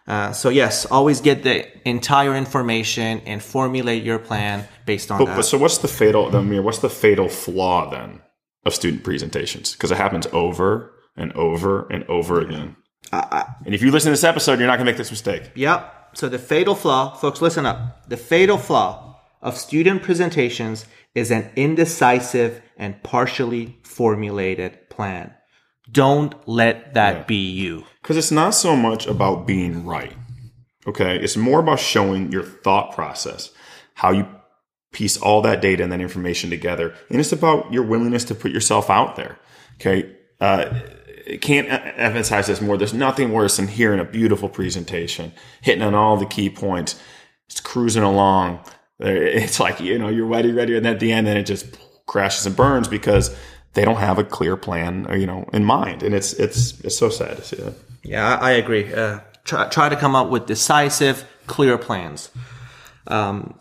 Uh, 0.08 0.32
so 0.32 0.48
yes, 0.48 0.86
always 0.86 1.20
get 1.20 1.42
the 1.42 1.66
entire 1.86 2.34
information 2.34 3.20
and 3.26 3.42
formulate 3.42 4.02
your 4.02 4.18
plan 4.18 4.66
based 4.86 5.10
on 5.10 5.18
But, 5.18 5.26
that. 5.26 5.36
but 5.36 5.42
so 5.42 5.58
what's 5.58 5.78
the 5.78 5.88
fatal? 5.88 6.34
I 6.34 6.40
mean, 6.40 6.64
what's 6.64 6.78
the 6.78 6.88
fatal 6.90 7.28
flaw 7.28 7.90
then 7.90 8.20
of 8.64 8.74
student 8.74 9.04
presentations? 9.04 9.72
Because 9.74 9.90
it 9.90 9.98
happens 9.98 10.26
over 10.32 10.94
and 11.14 11.30
over 11.34 11.86
and 11.90 12.04
over 12.04 12.40
again. 12.40 12.74
and 13.12 13.74
if 13.74 13.82
you 13.82 13.90
listen 13.90 14.08
to 14.08 14.12
this 14.12 14.24
episode, 14.24 14.58
you're 14.58 14.66
not 14.66 14.76
going 14.76 14.86
to 14.86 14.90
make 14.92 14.96
this 14.98 15.10
mistake. 15.10 15.50
Yep. 15.54 15.94
So 16.14 16.28
the 16.30 16.38
fatal 16.38 16.74
flaw, 16.74 17.14
folks, 17.14 17.42
listen 17.42 17.66
up. 17.66 18.08
The 18.08 18.16
fatal 18.16 18.56
flaw 18.56 19.20
of 19.42 19.58
student 19.58 20.02
presentations 20.02 20.86
is 21.14 21.30
an 21.30 21.50
indecisive 21.54 22.62
and 22.78 23.02
partially 23.02 23.78
formulated 23.84 24.88
plan. 24.88 25.34
Don't 25.90 26.34
let 26.48 26.94
that 26.94 27.26
be 27.26 27.50
you. 27.50 27.84
Because 28.02 28.16
it's 28.16 28.30
not 28.30 28.50
so 28.50 28.76
much 28.76 29.06
about 29.06 29.46
being 29.46 29.84
right. 29.86 30.14
Okay. 30.86 31.18
It's 31.18 31.36
more 31.36 31.60
about 31.60 31.80
showing 31.80 32.32
your 32.32 32.42
thought 32.42 32.92
process, 32.94 33.50
how 33.94 34.10
you 34.10 34.26
piece 34.92 35.16
all 35.16 35.42
that 35.42 35.60
data 35.60 35.82
and 35.82 35.92
that 35.92 36.00
information 36.00 36.50
together. 36.50 36.94
And 37.10 37.20
it's 37.20 37.32
about 37.32 37.72
your 37.72 37.84
willingness 37.84 38.24
to 38.24 38.34
put 38.34 38.50
yourself 38.50 38.90
out 38.90 39.16
there. 39.16 39.38
Okay. 39.76 40.14
Uh, 40.40 40.80
can't 41.40 41.68
emphasize 41.68 42.46
this 42.46 42.60
more. 42.60 42.78
There's 42.78 42.94
nothing 42.94 43.32
worse 43.32 43.56
than 43.58 43.68
hearing 43.68 44.00
a 44.00 44.04
beautiful 44.04 44.48
presentation, 44.48 45.32
hitting 45.60 45.82
on 45.82 45.94
all 45.94 46.16
the 46.16 46.24
key 46.26 46.48
points, 46.48 46.98
it's 47.48 47.60
cruising 47.60 48.02
along. 48.02 48.60
It's 49.00 49.60
like, 49.60 49.80
you 49.80 49.98
know, 49.98 50.08
you're 50.08 50.26
ready, 50.26 50.52
ready. 50.52 50.76
And 50.76 50.86
at 50.86 51.00
the 51.00 51.12
end, 51.12 51.26
then 51.26 51.36
it 51.36 51.44
just 51.44 51.66
crashes 52.06 52.46
and 52.46 52.56
burns 52.56 52.88
because 52.88 53.34
they 53.74 53.84
don't 53.84 53.96
have 53.96 54.18
a 54.18 54.24
clear 54.24 54.56
plan, 54.56 55.06
or, 55.08 55.16
you 55.16 55.26
know, 55.26 55.44
in 55.52 55.64
mind. 55.64 56.02
And 56.02 56.14
it's, 56.14 56.32
it's, 56.34 56.80
it's 56.80 56.96
so 56.96 57.10
sad 57.10 57.36
to 57.36 57.42
see 57.42 57.56
that. 57.56 57.74
Yeah, 58.02 58.36
I 58.36 58.48
I 58.48 58.50
agree. 58.52 58.92
Uh, 58.92 59.20
try, 59.44 59.68
try 59.68 59.88
to 59.88 59.96
come 59.96 60.14
up 60.14 60.28
with 60.30 60.46
decisive, 60.46 61.24
clear 61.46 61.76
plans. 61.78 62.30
Um, 63.06 63.58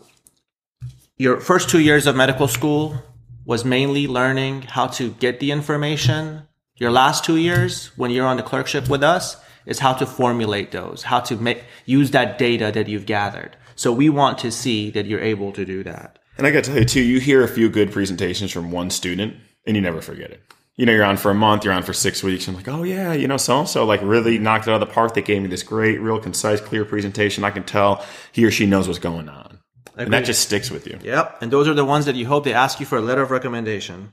your 1.16 1.40
first 1.40 1.68
two 1.68 1.80
years 1.80 2.06
of 2.06 2.16
medical 2.16 2.48
school 2.48 3.02
was 3.44 3.64
mainly 3.64 4.06
learning 4.06 4.62
how 4.62 4.86
to 4.86 5.10
get 5.12 5.40
the 5.40 5.50
information. 5.50 6.42
Your 6.76 6.90
last 6.90 7.24
two 7.24 7.36
years, 7.36 7.90
when 7.96 8.10
you're 8.10 8.26
on 8.26 8.36
the 8.36 8.42
clerkship 8.42 8.88
with 8.88 9.02
us, 9.02 9.36
is 9.66 9.80
how 9.80 9.92
to 9.94 10.06
formulate 10.06 10.70
those, 10.70 11.02
how 11.02 11.20
to 11.20 11.36
make 11.36 11.64
use 11.84 12.12
that 12.12 12.38
data 12.38 12.70
that 12.72 12.88
you've 12.88 13.06
gathered. 13.06 13.56
So 13.74 13.92
we 13.92 14.08
want 14.08 14.38
to 14.38 14.50
see 14.50 14.90
that 14.90 15.06
you're 15.06 15.20
able 15.20 15.52
to 15.52 15.64
do 15.64 15.82
that. 15.84 16.18
And 16.38 16.46
I 16.46 16.50
got 16.50 16.64
to 16.64 16.70
tell 16.70 16.78
you 16.78 16.84
too, 16.84 17.02
you 17.02 17.20
hear 17.20 17.42
a 17.42 17.48
few 17.48 17.68
good 17.68 17.90
presentations 17.90 18.52
from 18.52 18.70
one 18.70 18.90
student 18.90 19.36
and 19.68 19.76
you 19.76 19.80
never 19.80 20.00
forget 20.00 20.30
it. 20.32 20.42
You 20.76 20.86
know, 20.86 20.92
you're 20.92 21.04
on 21.04 21.16
for 21.16 21.30
a 21.30 21.34
month, 21.34 21.64
you're 21.64 21.74
on 21.74 21.82
for 21.82 21.92
six 21.92 22.22
weeks, 22.22 22.48
and 22.48 22.56
like, 22.56 22.68
oh 22.68 22.82
yeah, 22.82 23.12
you 23.12 23.28
know, 23.28 23.36
so 23.36 23.60
and 23.60 23.68
so 23.68 23.84
like 23.84 24.00
really 24.02 24.38
knocked 24.38 24.66
it 24.66 24.70
out 24.70 24.80
of 24.80 24.88
the 24.88 24.92
park. 24.92 25.14
They 25.14 25.22
gave 25.22 25.42
me 25.42 25.48
this 25.48 25.62
great, 25.62 26.00
real 26.00 26.18
concise, 26.18 26.60
clear 26.60 26.84
presentation. 26.84 27.44
I 27.44 27.50
can 27.50 27.64
tell 27.64 28.04
he 28.32 28.44
or 28.44 28.50
she 28.50 28.64
knows 28.64 28.88
what's 28.88 28.98
going 28.98 29.28
on. 29.28 29.58
And 29.96 30.12
that 30.12 30.24
just 30.24 30.42
sticks 30.42 30.70
with 30.70 30.86
you. 30.86 30.98
Yep. 31.02 31.42
And 31.42 31.50
those 31.50 31.66
are 31.66 31.74
the 31.74 31.84
ones 31.84 32.06
that 32.06 32.14
you 32.14 32.26
hope 32.26 32.44
they 32.44 32.54
ask 32.54 32.78
you 32.78 32.86
for 32.86 32.98
a 32.98 33.00
letter 33.00 33.20
of 33.20 33.32
recommendation. 33.32 34.12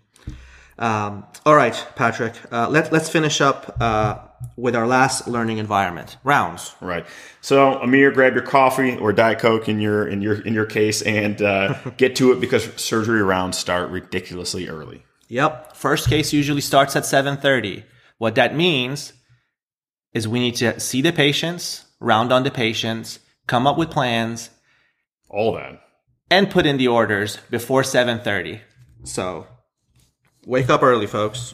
Um, 0.77 1.25
all 1.45 1.55
right, 1.55 1.87
Patrick. 1.95 2.33
Uh, 2.51 2.67
let, 2.69 2.91
let's 2.91 3.07
finish 3.07 3.39
up 3.39 3.77
uh, 3.79 4.17
with 4.57 4.75
our 4.75 4.87
last 4.87 5.27
learning 5.27 5.59
environment 5.59 6.17
rounds. 6.23 6.75
Right. 6.81 7.05
So 7.41 7.79
Amir, 7.79 8.11
grab 8.11 8.33
your 8.33 8.43
coffee 8.43 8.97
or 8.97 9.13
Diet 9.13 9.39
Coke 9.39 9.69
in 9.69 9.79
your 9.79 10.07
in 10.07 10.21
your 10.21 10.41
in 10.41 10.53
your 10.53 10.65
case 10.65 11.01
and 11.03 11.41
uh, 11.41 11.75
get 11.97 12.15
to 12.17 12.31
it 12.31 12.41
because 12.41 12.69
surgery 12.75 13.21
rounds 13.21 13.57
start 13.57 13.89
ridiculously 13.89 14.67
early. 14.67 15.04
Yep. 15.27 15.75
First 15.75 16.09
case 16.09 16.33
usually 16.33 16.61
starts 16.61 16.95
at 16.95 17.03
7:30. 17.05 17.83
What 18.17 18.35
that 18.35 18.55
means 18.55 19.13
is 20.13 20.27
we 20.27 20.39
need 20.39 20.55
to 20.55 20.79
see 20.79 21.01
the 21.01 21.11
patients, 21.11 21.85
round 21.99 22.31
on 22.31 22.43
the 22.43 22.51
patients, 22.51 23.19
come 23.47 23.67
up 23.67 23.77
with 23.77 23.91
plans, 23.91 24.49
All 25.29 25.53
that. 25.53 25.81
and 26.31 26.49
put 26.49 26.65
in 26.65 26.77
the 26.77 26.87
orders 26.87 27.37
before 27.49 27.83
7:30. 27.83 28.61
So 29.03 29.47
wake 30.45 30.69
up 30.69 30.83
early, 30.83 31.07
folks. 31.07 31.53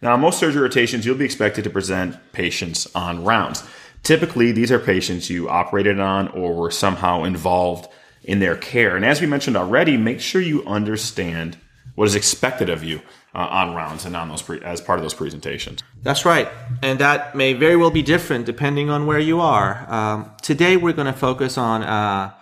Now, 0.00 0.16
most 0.16 0.38
surgery 0.38 0.62
rotations, 0.62 1.04
you'll 1.04 1.16
be 1.16 1.24
expected 1.24 1.64
to 1.64 1.70
present 1.70 2.16
patients 2.32 2.86
on 2.94 3.24
rounds. 3.24 3.64
Typically, 4.04 4.52
these 4.52 4.70
are 4.70 4.78
patients 4.78 5.28
you 5.28 5.48
operated 5.48 5.98
on 5.98 6.28
or 6.28 6.54
were 6.54 6.70
somehow 6.70 7.24
involved 7.24 7.88
in 8.22 8.38
their 8.38 8.54
care. 8.56 8.94
And 8.96 9.04
as 9.04 9.20
we 9.20 9.26
mentioned 9.26 9.56
already, 9.56 9.96
make 9.96 10.20
sure 10.20 10.40
you 10.40 10.64
understand 10.66 11.58
what 11.98 12.06
is 12.06 12.14
expected 12.14 12.70
of 12.70 12.84
you 12.84 13.02
uh, 13.34 13.38
on 13.38 13.74
rounds 13.74 14.04
and 14.04 14.14
on 14.14 14.28
those 14.28 14.40
pre- 14.40 14.62
as 14.62 14.80
part 14.80 15.00
of 15.00 15.02
those 15.02 15.14
presentations. 15.14 15.82
That's 16.04 16.24
right. 16.24 16.48
And 16.80 17.00
that 17.00 17.34
may 17.34 17.54
very 17.54 17.74
well 17.74 17.90
be 17.90 18.02
different 18.02 18.46
depending 18.46 18.88
on 18.88 19.04
where 19.04 19.18
you 19.18 19.40
are. 19.40 19.84
Um, 19.92 20.30
today, 20.40 20.76
we're 20.76 20.92
going 20.92 21.12
to 21.12 21.18
focus 21.18 21.58
on 21.58 21.82
uh, 21.82 22.32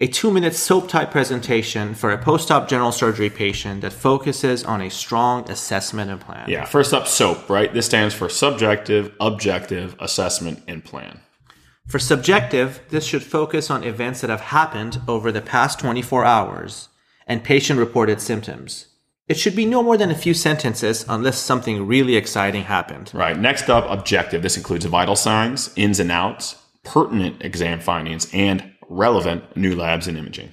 a 0.00 0.06
two 0.06 0.30
minute 0.30 0.54
SOAP 0.54 0.88
type 0.88 1.10
presentation 1.10 1.94
for 1.94 2.10
a 2.10 2.16
post 2.16 2.50
op 2.50 2.68
general 2.70 2.90
surgery 2.90 3.28
patient 3.28 3.82
that 3.82 3.92
focuses 3.92 4.64
on 4.64 4.80
a 4.80 4.88
strong 4.88 5.48
assessment 5.50 6.10
and 6.10 6.18
plan. 6.18 6.48
Yeah, 6.48 6.64
first 6.64 6.94
up, 6.94 7.06
SOAP, 7.06 7.50
right? 7.50 7.70
This 7.74 7.84
stands 7.84 8.14
for 8.14 8.30
Subjective, 8.30 9.14
Objective 9.20 9.94
Assessment 10.00 10.62
and 10.66 10.82
Plan. 10.82 11.20
For 11.86 11.98
subjective, 11.98 12.80
this 12.88 13.04
should 13.04 13.22
focus 13.22 13.70
on 13.70 13.84
events 13.84 14.22
that 14.22 14.30
have 14.30 14.40
happened 14.40 15.02
over 15.06 15.30
the 15.30 15.42
past 15.42 15.78
24 15.80 16.24
hours 16.24 16.88
and 17.26 17.44
patient 17.44 17.78
reported 17.78 18.20
symptoms. 18.20 18.86
It 19.28 19.36
should 19.36 19.56
be 19.56 19.66
no 19.66 19.82
more 19.82 19.96
than 19.96 20.12
a 20.12 20.16
few 20.16 20.34
sentences 20.34 21.04
unless 21.08 21.38
something 21.38 21.86
really 21.86 22.14
exciting 22.14 22.62
happened. 22.62 23.10
Right. 23.12 23.36
Next 23.36 23.68
up, 23.68 23.84
objective. 23.88 24.42
This 24.42 24.56
includes 24.56 24.84
vital 24.84 25.16
signs, 25.16 25.72
ins 25.74 25.98
and 25.98 26.12
outs, 26.12 26.54
pertinent 26.84 27.42
exam 27.44 27.80
findings, 27.80 28.32
and 28.32 28.72
relevant 28.88 29.56
new 29.56 29.74
labs 29.74 30.06
and 30.06 30.16
imaging. 30.16 30.52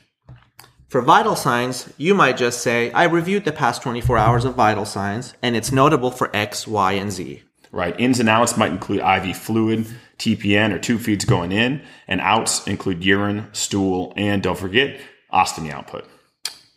For 0.88 1.02
vital 1.02 1.36
signs, 1.36 1.92
you 1.98 2.16
might 2.16 2.38
just 2.38 2.62
say, 2.62 2.92
I 2.92 3.04
reviewed 3.06 3.46
the 3.46 3.52
past 3.52 3.84
24 3.84 4.18
hours 4.18 4.46
of 4.46 4.56
vital 4.56 4.86
signs, 4.86 5.34
and 5.42 5.56
it's 5.56 5.72
notable 5.72 6.10
for 6.10 6.36
X, 6.36 6.68
Y, 6.68 6.94
and 6.94 7.12
Z. 7.12 7.44
Right. 7.72 8.00
Ins 8.00 8.20
and 8.20 8.30
outs 8.30 8.58
might 8.58 8.72
include 8.72 9.02
IV 9.02 9.36
fluid, 9.38 9.88
TPN, 10.18 10.72
or 10.72 10.80
tube 10.80 11.02
feeds 11.02 11.26
going 11.26 11.52
in, 11.52 11.82
and 12.08 12.22
outs 12.22 12.66
include 12.68 13.04
urine, 13.04 13.50
stool, 13.52 14.14
and 14.16 14.42
don't 14.42 14.58
forget, 14.58 15.00
ostomy 15.32 15.72
output. 15.72 16.08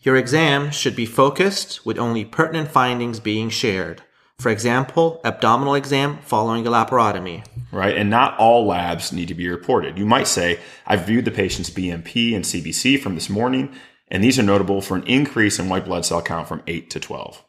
Your 0.06 0.14
exam 0.14 0.70
should 0.70 0.94
be 0.94 1.04
focused 1.04 1.84
with 1.84 1.98
only 1.98 2.24
pertinent 2.24 2.70
findings 2.70 3.18
being 3.18 3.50
shared. 3.50 4.02
For 4.38 4.50
example, 4.50 5.20
abdominal 5.24 5.74
exam 5.74 6.18
following 6.18 6.64
a 6.64 6.70
laparotomy. 6.70 7.44
Right. 7.72 7.96
And 7.96 8.08
not 8.08 8.38
all 8.38 8.68
labs 8.68 9.12
need 9.12 9.26
to 9.26 9.34
be 9.34 9.48
reported. 9.48 9.98
You 9.98 10.06
might 10.06 10.28
say, 10.28 10.60
I've 10.86 11.06
viewed 11.06 11.24
the 11.24 11.32
patient's 11.32 11.70
BMP 11.70 12.36
and 12.36 12.44
CBC 12.44 13.00
from 13.00 13.16
this 13.16 13.28
morning, 13.28 13.74
and 14.06 14.22
these 14.22 14.38
are 14.38 14.44
notable 14.44 14.80
for 14.80 14.96
an 14.96 15.02
increase 15.08 15.58
in 15.58 15.68
white 15.68 15.86
blood 15.86 16.06
cell 16.06 16.22
count 16.22 16.46
from 16.46 16.62
8 16.68 16.88
to 16.90 17.00
12. 17.00 17.42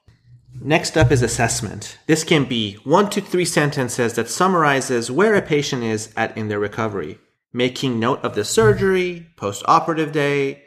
Next 0.59 0.97
up 0.97 1.11
is 1.11 1.21
assessment. 1.21 1.99
This 2.07 2.23
can 2.23 2.45
be 2.45 2.77
one 2.83 3.11
to 3.11 3.21
three 3.21 3.45
sentences 3.45 4.13
that 4.13 4.29
summarizes 4.29 5.11
where 5.11 5.35
a 5.35 5.43
patient 5.43 5.83
is 5.83 6.11
at 6.17 6.35
in 6.35 6.47
their 6.47 6.57
recovery, 6.57 7.19
making 7.53 7.99
note 7.99 8.23
of 8.23 8.33
the 8.33 8.43
surgery, 8.43 9.27
post-operative 9.35 10.11
day, 10.11 10.63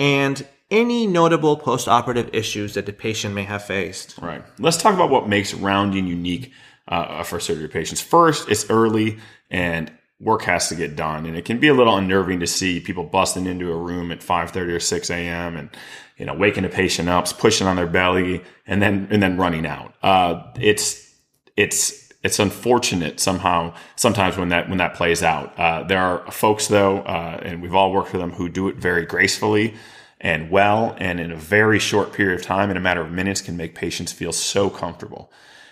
and 0.00 0.44
any 0.70 1.06
notable 1.06 1.56
post-operative 1.56 2.30
issues 2.32 2.74
that 2.74 2.86
the 2.86 2.92
patient 2.92 3.34
may 3.34 3.44
have 3.44 3.64
faced. 3.64 4.18
Right. 4.20 4.42
Let's 4.58 4.76
talk 4.76 4.94
about 4.94 5.10
what 5.10 5.28
makes 5.28 5.54
rounding 5.54 6.06
unique 6.06 6.52
uh, 6.86 7.22
for 7.22 7.40
surgery 7.40 7.68
patients. 7.68 8.00
First, 8.00 8.48
it's 8.48 8.68
early 8.70 9.18
and 9.50 9.90
work 10.20 10.42
has 10.42 10.68
to 10.68 10.74
get 10.74 10.96
done, 10.96 11.26
and 11.26 11.36
it 11.36 11.44
can 11.44 11.58
be 11.58 11.68
a 11.68 11.74
little 11.74 11.96
unnerving 11.96 12.40
to 12.40 12.46
see 12.46 12.80
people 12.80 13.04
busting 13.04 13.46
into 13.46 13.72
a 13.72 13.76
room 13.76 14.10
at 14.10 14.20
5:30 14.20 14.72
or 14.74 14.80
6 14.80 15.10
a.m. 15.10 15.56
and 15.56 15.70
you 16.16 16.26
know 16.26 16.34
waking 16.34 16.64
a 16.64 16.68
patient 16.68 17.08
up, 17.08 17.26
pushing 17.38 17.66
on 17.66 17.76
their 17.76 17.86
belly, 17.86 18.42
and 18.66 18.82
then 18.82 19.08
and 19.10 19.22
then 19.22 19.36
running 19.36 19.66
out. 19.66 19.94
Uh, 20.02 20.42
it's 20.60 21.14
it's 21.56 22.12
it's 22.24 22.38
unfortunate 22.40 23.20
somehow 23.20 23.72
sometimes 23.96 24.36
when 24.36 24.48
that 24.48 24.68
when 24.68 24.78
that 24.78 24.94
plays 24.94 25.22
out. 25.22 25.56
Uh, 25.58 25.84
there 25.84 26.00
are 26.00 26.30
folks 26.30 26.66
though, 26.66 26.98
uh, 27.00 27.40
and 27.42 27.62
we've 27.62 27.74
all 27.74 27.92
worked 27.92 28.12
with 28.12 28.20
them 28.20 28.32
who 28.32 28.48
do 28.48 28.68
it 28.68 28.76
very 28.76 29.06
gracefully 29.06 29.74
and 30.20 30.50
well, 30.50 30.96
and 30.98 31.20
in 31.20 31.30
a 31.30 31.36
very 31.36 31.78
short 31.78 32.12
period 32.12 32.38
of 32.38 32.44
time, 32.44 32.70
in 32.70 32.76
a 32.76 32.80
matter 32.80 33.00
of 33.00 33.12
minutes, 33.12 33.40
can 33.40 33.56
make 33.56 33.74
patients 33.74 34.12
feel 34.12 34.32
so 34.32 34.68
comfortable. 34.68 35.30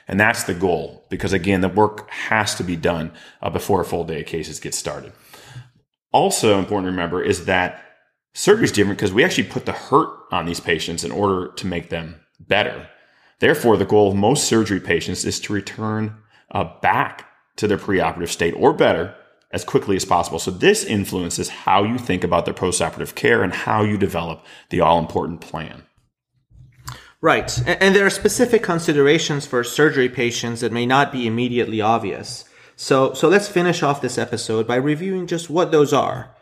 And 0.08 0.20
that's 0.20 0.44
the 0.44 0.54
goal, 0.54 1.04
because 1.10 1.32
again, 1.32 1.62
the 1.62 1.68
work 1.68 2.08
has 2.10 2.54
to 2.56 2.64
be 2.64 2.76
done 2.76 3.12
uh, 3.42 3.50
before 3.50 3.80
a 3.80 3.84
full 3.84 4.04
day 4.04 4.20
of 4.20 4.26
cases 4.26 4.60
gets 4.60 4.78
started. 4.78 5.12
Also 6.12 6.58
important 6.58 6.86
to 6.86 6.90
remember 6.92 7.22
is 7.22 7.46
that 7.46 7.82
surgery 8.34 8.64
is 8.64 8.72
different 8.72 8.98
because 8.98 9.12
we 9.12 9.24
actually 9.24 9.48
put 9.48 9.66
the 9.66 9.72
hurt 9.72 10.10
on 10.30 10.46
these 10.46 10.60
patients 10.60 11.02
in 11.02 11.10
order 11.10 11.52
to 11.54 11.66
make 11.66 11.90
them 11.90 12.20
better. 12.38 12.88
Therefore, 13.40 13.76
the 13.76 13.84
goal 13.84 14.10
of 14.10 14.16
most 14.16 14.44
surgery 14.44 14.80
patients 14.80 15.24
is 15.24 15.40
to 15.40 15.52
return 15.52 16.16
uh, 16.52 16.64
back 16.80 17.28
to 17.56 17.66
their 17.66 17.76
preoperative 17.76 18.28
state 18.28 18.54
or 18.56 18.72
better 18.72 19.14
as 19.52 19.64
quickly 19.64 19.96
as 19.96 20.04
possible. 20.04 20.38
So 20.38 20.50
this 20.50 20.84
influences 20.84 21.48
how 21.48 21.84
you 21.84 21.98
think 21.98 22.24
about 22.24 22.44
their 22.44 22.54
postoperative 22.54 23.14
care 23.14 23.42
and 23.42 23.52
how 23.52 23.82
you 23.82 23.96
develop 23.96 24.44
the 24.70 24.80
all 24.80 24.98
important 24.98 25.40
plan. 25.40 25.84
Right. 27.20 27.56
And 27.66 27.94
there 27.94 28.06
are 28.06 28.10
specific 28.10 28.62
considerations 28.62 29.46
for 29.46 29.64
surgery 29.64 30.08
patients 30.08 30.60
that 30.60 30.72
may 30.72 30.84
not 30.84 31.10
be 31.10 31.26
immediately 31.26 31.80
obvious. 31.80 32.44
So, 32.76 33.14
so 33.14 33.28
let's 33.28 33.48
finish 33.48 33.82
off 33.82 34.02
this 34.02 34.18
episode 34.18 34.66
by 34.66 34.76
reviewing 34.76 35.26
just 35.26 35.48
what 35.48 35.72
those 35.72 35.92
are. 35.92 36.36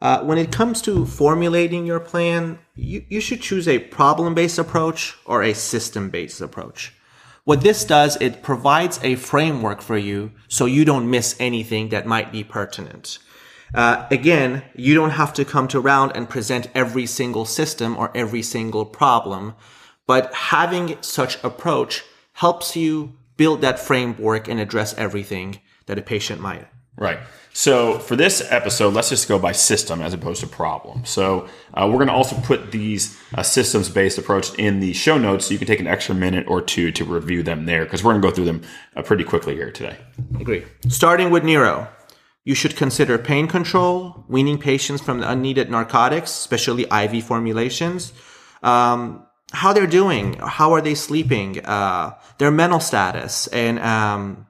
Uh, 0.00 0.22
when 0.22 0.38
it 0.38 0.50
comes 0.50 0.80
to 0.82 1.06
formulating 1.06 1.86
your 1.86 2.00
plan, 2.00 2.58
you, 2.74 3.04
you 3.08 3.20
should 3.20 3.42
choose 3.42 3.68
a 3.68 3.78
problem 3.78 4.34
based 4.34 4.58
approach 4.58 5.14
or 5.26 5.42
a 5.42 5.54
system 5.54 6.08
based 6.08 6.40
approach. 6.40 6.93
What 7.44 7.60
this 7.60 7.84
does, 7.84 8.16
it 8.22 8.42
provides 8.42 8.98
a 9.02 9.16
framework 9.16 9.82
for 9.82 9.98
you 9.98 10.32
so 10.48 10.64
you 10.64 10.86
don't 10.86 11.10
miss 11.10 11.36
anything 11.38 11.90
that 11.90 12.06
might 12.06 12.32
be 12.32 12.42
pertinent. 12.42 13.18
Uh, 13.74 14.06
again, 14.10 14.62
you 14.74 14.94
don't 14.94 15.10
have 15.10 15.34
to 15.34 15.44
come 15.44 15.68
to 15.68 15.80
round 15.80 16.12
and 16.14 16.28
present 16.28 16.68
every 16.74 17.04
single 17.04 17.44
system 17.44 17.98
or 17.98 18.10
every 18.16 18.40
single 18.40 18.86
problem, 18.86 19.54
but 20.06 20.32
having 20.32 20.96
such 21.02 21.42
approach 21.44 22.02
helps 22.34 22.76
you 22.76 23.14
build 23.36 23.60
that 23.60 23.78
framework 23.78 24.48
and 24.48 24.58
address 24.58 24.94
everything 24.94 25.60
that 25.84 25.98
a 25.98 26.02
patient 26.02 26.40
might. 26.40 26.66
Right. 26.96 27.18
So 27.56 28.00
for 28.00 28.16
this 28.16 28.42
episode, 28.50 28.94
let's 28.94 29.10
just 29.10 29.28
go 29.28 29.38
by 29.38 29.52
system 29.52 30.02
as 30.02 30.12
opposed 30.12 30.40
to 30.40 30.46
problem. 30.48 31.04
So 31.04 31.48
uh, 31.72 31.86
we're 31.86 31.98
going 31.98 32.08
to 32.08 32.12
also 32.12 32.36
put 32.36 32.72
these 32.72 33.16
uh, 33.32 33.44
systems 33.44 33.88
based 33.88 34.18
approach 34.18 34.52
in 34.58 34.80
the 34.80 34.92
show 34.92 35.18
notes 35.18 35.46
so 35.46 35.52
you 35.52 35.58
can 35.58 35.68
take 35.68 35.78
an 35.78 35.86
extra 35.86 36.16
minute 36.16 36.46
or 36.48 36.60
two 36.60 36.90
to 36.92 37.04
review 37.04 37.44
them 37.44 37.64
there 37.66 37.84
because 37.84 38.02
we're 38.02 38.12
going 38.12 38.22
to 38.22 38.28
go 38.28 38.34
through 38.34 38.46
them 38.46 38.62
uh, 38.96 39.02
pretty 39.02 39.22
quickly 39.22 39.54
here 39.54 39.70
today. 39.70 39.96
Agree. 40.40 40.64
Starting 40.88 41.30
with 41.30 41.44
Neuro, 41.44 41.88
You 42.44 42.54
should 42.54 42.76
consider 42.76 43.18
pain 43.18 43.46
control, 43.46 44.24
weaning 44.28 44.58
patients 44.58 45.00
from 45.00 45.20
the 45.20 45.30
unneeded 45.30 45.70
narcotics, 45.70 46.30
especially 46.30 46.84
IV 46.90 47.24
formulations, 47.24 48.12
um, 48.62 49.24
how 49.52 49.72
they're 49.72 49.86
doing, 49.86 50.34
how 50.34 50.72
are 50.72 50.80
they 50.80 50.94
sleeping, 50.94 51.64
uh, 51.64 52.18
their 52.38 52.50
mental 52.50 52.80
status, 52.80 53.46
and 53.46 53.78
um, 53.78 54.46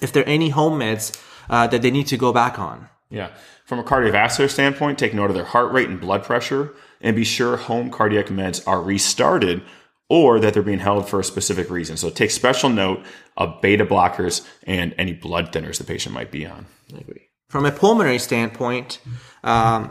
if 0.00 0.12
there 0.12 0.22
are 0.22 0.26
any 0.28 0.48
home 0.48 0.78
meds 0.78 1.20
uh, 1.48 1.66
that 1.66 1.82
they 1.82 1.90
need 1.90 2.06
to 2.08 2.16
go 2.16 2.32
back 2.32 2.58
on. 2.58 2.88
Yeah. 3.10 3.30
From 3.64 3.78
a 3.78 3.84
cardiovascular 3.84 4.50
standpoint, 4.50 4.98
take 4.98 5.14
note 5.14 5.30
of 5.30 5.34
their 5.34 5.44
heart 5.44 5.72
rate 5.72 5.88
and 5.88 6.00
blood 6.00 6.24
pressure 6.24 6.74
and 7.00 7.16
be 7.16 7.24
sure 7.24 7.56
home 7.56 7.90
cardiac 7.90 8.26
meds 8.26 8.66
are 8.66 8.82
restarted 8.82 9.62
or 10.08 10.40
that 10.40 10.54
they're 10.54 10.62
being 10.62 10.78
held 10.78 11.08
for 11.08 11.20
a 11.20 11.24
specific 11.24 11.70
reason. 11.70 11.96
So 11.96 12.10
take 12.10 12.30
special 12.30 12.70
note 12.70 13.04
of 13.36 13.60
beta 13.60 13.84
blockers 13.84 14.46
and 14.64 14.94
any 14.98 15.12
blood 15.12 15.52
thinners 15.52 15.78
the 15.78 15.84
patient 15.84 16.14
might 16.14 16.30
be 16.30 16.46
on. 16.46 16.66
I 16.94 16.98
agree. 16.98 17.28
From 17.48 17.64
a 17.64 17.72
pulmonary 17.72 18.18
standpoint, 18.18 19.00
um, 19.42 19.90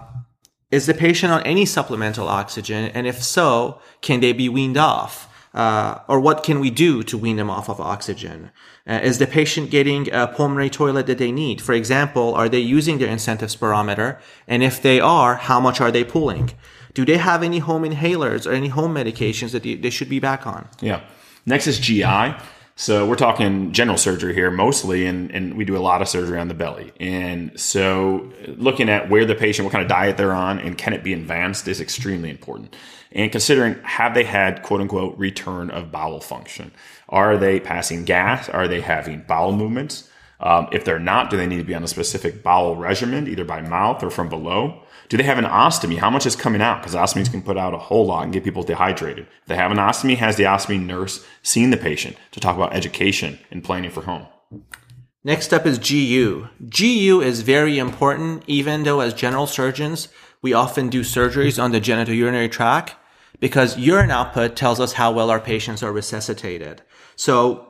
is 0.70 0.86
the 0.86 0.93
patient 0.93 1.32
on 1.32 1.43
any 1.43 1.65
supplemental 1.65 2.28
oxygen? 2.28 2.91
And 2.93 3.08
if 3.08 3.24
so, 3.24 3.80
can 4.02 4.20
they 4.20 4.34
be 4.34 4.50
weaned 4.50 4.78
off? 4.78 5.34
Uh, 5.54 6.00
or 6.08 6.20
what 6.20 6.43
can 6.43 6.60
we 6.60 6.70
do 6.70 7.02
to 7.04 7.17
wean 7.17 7.38
them 7.38 7.50
off 7.50 7.70
of 7.70 7.80
oxygen? 7.80 8.52
Uh, 8.88 9.00
is 9.04 9.17
the 9.19 9.28
patient 9.28 9.69
getting 9.69 10.12
a 10.13 10.28
pulmonary 10.28 10.69
toilet 10.69 11.08
that 11.08 11.17
they 11.17 11.32
need? 11.32 11.62
For 11.62 11.73
example, 11.73 12.34
are 12.36 12.47
they 12.47 12.60
using 12.60 13.00
their 13.00 13.10
incentive 13.10 13.50
spirometer? 13.50 14.19
And 14.47 14.63
if 14.63 14.82
they 14.82 15.00
are, 15.00 15.36
how 15.36 15.60
much 15.60 15.82
are 15.82 15.91
they 15.91 16.04
pulling? 16.04 16.52
Do 16.93 17.06
they 17.06 17.17
have 17.17 17.43
any 17.43 17.60
home 17.60 17.84
inhalers 17.84 18.47
or 18.47 18.54
any 18.54 18.69
home 18.69 18.95
medications 18.95 19.52
that 19.52 19.63
they 19.63 19.89
should 19.89 20.10
be 20.10 20.19
back 20.19 20.47
on? 20.47 20.67
Yeah. 20.82 21.02
Next 21.45 21.67
is 21.67 21.80
GI. 21.80 22.36
So 22.80 23.08
we're 23.08 23.15
talking 23.15 23.71
general 23.71 23.97
surgery 23.97 24.36
here 24.36 24.52
mostly, 24.52 25.08
and, 25.08 25.32
and 25.32 25.58
we 25.58 25.65
do 25.65 25.76
a 25.76 25.80
lot 25.80 26.04
of 26.04 26.08
surgery 26.08 26.38
on 26.38 26.47
the 26.47 26.54
belly. 26.54 26.91
And 27.00 27.60
so 27.60 28.32
looking 28.45 28.88
at 28.88 29.10
where 29.10 29.26
the 29.26 29.34
patient, 29.34 29.65
what 29.65 29.71
kind 29.71 29.82
of 29.82 29.89
diet 29.89 30.15
they're 30.15 30.32
on, 30.32 30.60
and 30.60 30.78
can 30.78 30.93
it 30.93 31.04
be 31.04 31.12
advanced 31.12 31.67
is 31.67 31.82
extremely 31.82 32.30
important. 32.30 32.76
And 33.12 33.32
considering 33.32 33.82
have 33.82 34.13
they 34.13 34.26
had 34.26 34.62
quote 34.62 34.80
unquote 34.80 35.17
return 35.17 35.71
of 35.71 35.91
bowel 35.91 36.19
function? 36.19 36.71
Are 37.10 37.38
they 37.38 37.60
passing 37.60 38.06
gas? 38.06 38.50
Are 38.50 38.67
they 38.67 38.82
having 38.82 39.22
bowel 39.28 39.54
movements? 39.54 40.10
Um, 40.39 40.67
if 40.72 40.86
they're 40.86 41.00
not, 41.00 41.30
do 41.30 41.38
they 41.38 41.48
need 41.48 41.58
to 41.58 41.63
be 41.63 41.74
on 41.74 41.84
a 41.84 41.88
specific 41.88 42.43
bowel 42.43 42.76
regimen, 42.76 43.28
either 43.28 43.46
by 43.46 43.62
mouth 43.62 44.04
or 44.04 44.10
from 44.10 44.30
below? 44.30 44.84
Do 45.10 45.17
they 45.17 45.24
have 45.24 45.38
an 45.38 45.46
ostomy? 45.46 45.98
How 45.98 46.10
much 46.10 46.26
is 46.26 46.36
coming 46.36 46.62
out? 46.62 46.82
Because 46.82 46.93
ostomies 46.93 47.32
can 47.32 47.41
put 47.41 47.58
out 47.58 47.74
a 47.74 47.78
whole 47.78 48.06
lot 48.06 48.24
and 48.24 48.34
get 48.34 48.43
people 48.43 48.63
dehydrated. 48.63 49.26
If 49.41 49.48
they 49.48 49.56
have 49.56 49.72
an 49.72 49.78
ostomy, 49.78 50.17
has 50.17 50.36
the 50.36 50.43
ostomy 50.43 50.84
nurse 50.84 51.26
seen 51.41 51.72
the 51.72 51.78
patient 51.78 52.17
to 52.32 52.39
talk 52.39 52.56
about 52.56 52.76
education 52.76 53.39
and 53.50 53.63
planning 53.63 53.89
for 53.89 54.02
home? 54.02 54.28
Next 55.24 55.54
up 55.54 55.65
is 55.65 55.80
GU. 55.80 56.48
GU 56.70 57.22
is 57.22 57.41
very 57.41 57.80
important, 57.80 58.43
even 58.48 58.84
though 58.84 59.00
as 59.00 59.13
general 59.13 59.48
surgeons, 59.48 60.10
we 60.41 60.54
often 60.54 60.89
do 60.89 61.02
surgeries 61.02 61.62
on 61.62 61.72
the 61.72 61.82
genitourinary 61.82 62.52
tract 62.52 62.96
because 63.39 63.78
urine 63.78 64.12
output 64.12 64.56
tells 64.56 64.80
us 64.80 64.93
how 64.93 65.12
well 65.12 65.30
our 65.30 65.39
patients 65.39 65.84
are 65.84 65.91
resuscitated. 65.91 66.82
So 67.17 67.67